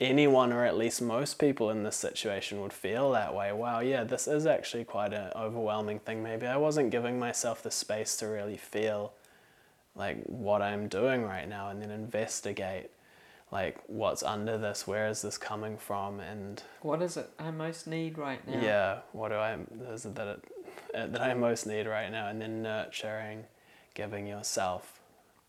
anyone 0.00 0.50
or 0.50 0.64
at 0.64 0.78
least 0.78 1.02
most 1.02 1.38
people 1.38 1.68
in 1.68 1.82
this 1.82 1.96
situation 1.96 2.60
would 2.62 2.72
feel 2.72 3.12
that 3.12 3.34
way. 3.34 3.52
Wow, 3.52 3.80
yeah, 3.80 4.02
this 4.02 4.26
is 4.26 4.46
actually 4.46 4.84
quite 4.84 5.12
an 5.12 5.30
overwhelming 5.36 6.00
thing. 6.00 6.22
Maybe 6.22 6.46
I 6.46 6.56
wasn't 6.56 6.90
giving 6.90 7.18
myself 7.18 7.62
the 7.62 7.70
space 7.70 8.16
to 8.16 8.26
really 8.26 8.56
feel 8.56 9.12
like 9.94 10.24
what 10.24 10.62
I'm 10.62 10.88
doing 10.88 11.22
right 11.22 11.46
now 11.46 11.68
and 11.68 11.82
then 11.82 11.90
investigate 11.90 12.90
like 13.52 13.78
what's 13.86 14.22
under 14.22 14.56
this 14.56 14.86
where 14.86 15.08
is 15.08 15.22
this 15.22 15.36
coming 15.36 15.76
from 15.76 16.20
and 16.20 16.62
what 16.82 17.02
is 17.02 17.16
it 17.16 17.28
i 17.38 17.50
most 17.50 17.86
need 17.86 18.16
right 18.16 18.46
now 18.46 18.60
yeah 18.60 18.98
what 19.12 19.30
do 19.30 19.34
i 19.34 19.56
is 19.92 20.04
it 20.04 20.14
that 20.14 20.28
it 20.28 20.44
uh, 20.94 21.06
that 21.06 21.20
I 21.20 21.34
most 21.34 21.66
need 21.66 21.86
right 21.86 22.10
now, 22.10 22.28
and 22.28 22.40
then 22.40 22.62
nurturing, 22.62 23.44
giving 23.94 24.26
yourself 24.26 25.00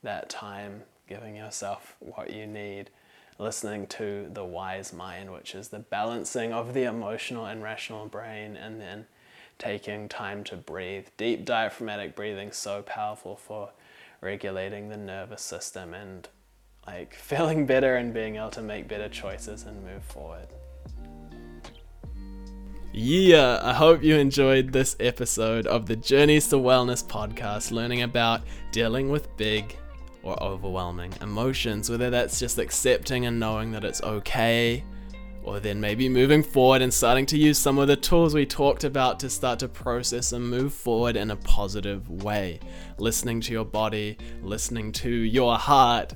that 0.03 0.29
time, 0.29 0.83
giving 1.07 1.35
yourself 1.35 1.95
what 1.99 2.31
you 2.31 2.47
need, 2.47 2.89
listening 3.37 3.87
to 3.87 4.29
the 4.31 4.45
wise 4.45 4.93
mind, 4.93 5.31
which 5.31 5.55
is 5.55 5.69
the 5.69 5.79
balancing 5.79 6.53
of 6.53 6.73
the 6.73 6.83
emotional 6.83 7.45
and 7.45 7.63
rational 7.63 8.05
brain, 8.07 8.55
and 8.55 8.79
then 8.79 9.05
taking 9.57 10.09
time 10.09 10.43
to 10.43 10.55
breathe. 10.55 11.07
Deep 11.17 11.45
diaphragmatic 11.45 12.15
breathing 12.15 12.51
so 12.51 12.81
powerful 12.81 13.35
for 13.35 13.69
regulating 14.21 14.89
the 14.89 14.97
nervous 14.97 15.41
system 15.41 15.93
and 15.93 16.27
like 16.87 17.13
feeling 17.15 17.65
better 17.65 17.95
and 17.95 18.13
being 18.13 18.37
able 18.37 18.49
to 18.49 18.61
make 18.61 18.87
better 18.87 19.09
choices 19.09 19.63
and 19.63 19.83
move 19.83 20.03
forward. 20.03 20.47
Yeah, 22.93 23.61
I 23.63 23.73
hope 23.73 24.03
you 24.03 24.17
enjoyed 24.17 24.73
this 24.73 24.97
episode 24.99 25.65
of 25.65 25.85
the 25.85 25.95
Journeys 25.95 26.49
to 26.49 26.57
Wellness 26.57 27.01
podcast, 27.01 27.71
learning 27.71 28.01
about 28.01 28.41
dealing 28.73 29.07
with 29.07 29.33
big 29.37 29.77
or 30.23 30.41
overwhelming 30.43 31.13
emotions, 31.21 31.89
whether 31.89 32.09
that's 32.09 32.37
just 32.37 32.57
accepting 32.57 33.27
and 33.27 33.39
knowing 33.39 33.71
that 33.71 33.85
it's 33.85 34.03
okay, 34.03 34.83
or 35.41 35.61
then 35.61 35.79
maybe 35.79 36.09
moving 36.09 36.43
forward 36.43 36.81
and 36.81 36.93
starting 36.93 37.25
to 37.27 37.37
use 37.37 37.57
some 37.57 37.77
of 37.77 37.87
the 37.87 37.95
tools 37.95 38.33
we 38.33 38.45
talked 38.45 38.83
about 38.83 39.21
to 39.21 39.29
start 39.29 39.59
to 39.59 39.69
process 39.69 40.33
and 40.33 40.49
move 40.49 40.73
forward 40.73 41.15
in 41.15 41.31
a 41.31 41.35
positive 41.37 42.09
way. 42.09 42.59
Listening 42.97 43.39
to 43.39 43.53
your 43.53 43.63
body, 43.63 44.17
listening 44.41 44.91
to 44.91 45.09
your 45.09 45.57
heart, 45.57 46.13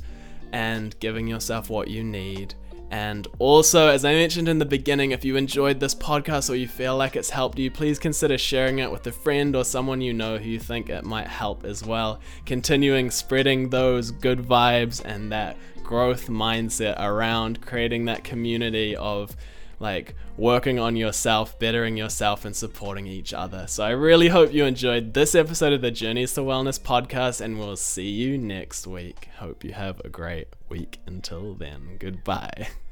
and 0.52 1.00
giving 1.00 1.26
yourself 1.26 1.70
what 1.70 1.88
you 1.88 2.04
need 2.04 2.54
and 2.92 3.28
also, 3.40 3.88
as 3.88 4.06
I 4.06 4.14
mentioned 4.14 4.48
in 4.48 4.60
the 4.60 4.66
beginning, 4.66 5.12
if 5.12 5.26
you 5.26 5.36
enjoyed 5.36 5.80
this 5.80 5.96
podcast 5.96 6.50
or 6.50 6.56
you 6.56 6.68
feel 6.68 6.96
like 6.96 7.16
it's 7.16 7.30
helped 7.30 7.58
you, 7.58 7.72
please 7.72 7.98
consider 7.98 8.38
sharing 8.38 8.80
it 8.80 8.92
with 8.92 9.08
a 9.08 9.12
friend 9.12 9.56
or 9.56 9.66
someone 9.66 10.02
you 10.02 10.14
know 10.14 10.38
who 10.38 10.50
you 10.50 10.60
think 10.60 10.90
it 10.90 11.04
might 11.04 11.28
help 11.28 11.66
as 11.66 11.84
well. 11.84 12.20
Continuing 12.46 13.10
spreading 13.10 13.70
those 13.70 14.12
good 14.12 14.40
vibes 14.40 15.04
and 15.04 15.32
that 15.32 15.58
growth 15.84 16.28
mindset 16.28 17.00
around 17.00 17.62
creating 17.62 18.06
that 18.06 18.24
community 18.24 18.96
of 18.96 19.36
like 19.80 20.16
working 20.38 20.80
on 20.80 20.96
yourself, 20.96 21.58
bettering 21.60 21.98
yourself, 21.98 22.46
and 22.46 22.56
supporting 22.56 23.08
each 23.08 23.34
other. 23.34 23.66
So 23.68 23.84
I 23.84 23.92
really 23.92 24.30
hope 24.30 24.54
you 24.54 24.66
enjoyed 24.66 25.14
this 25.14 25.36
episode 25.36 25.74
of 25.74 25.82
the 25.82 25.92
Journeys 25.92 26.34
to 26.34 26.42
Wellness 26.42 26.80
podcast, 26.80 27.42
and 27.42 27.60
we'll 27.60 27.76
see 27.76 28.10
you 28.10 28.38
next 28.38 28.88
week. 28.88 29.30
Hope 29.38 29.64
you 29.64 29.74
have 29.74 30.00
a 30.06 30.10
great 30.10 30.48
week. 30.70 31.00
Until 31.06 31.54
then, 31.54 31.98
goodbye. 32.00 32.68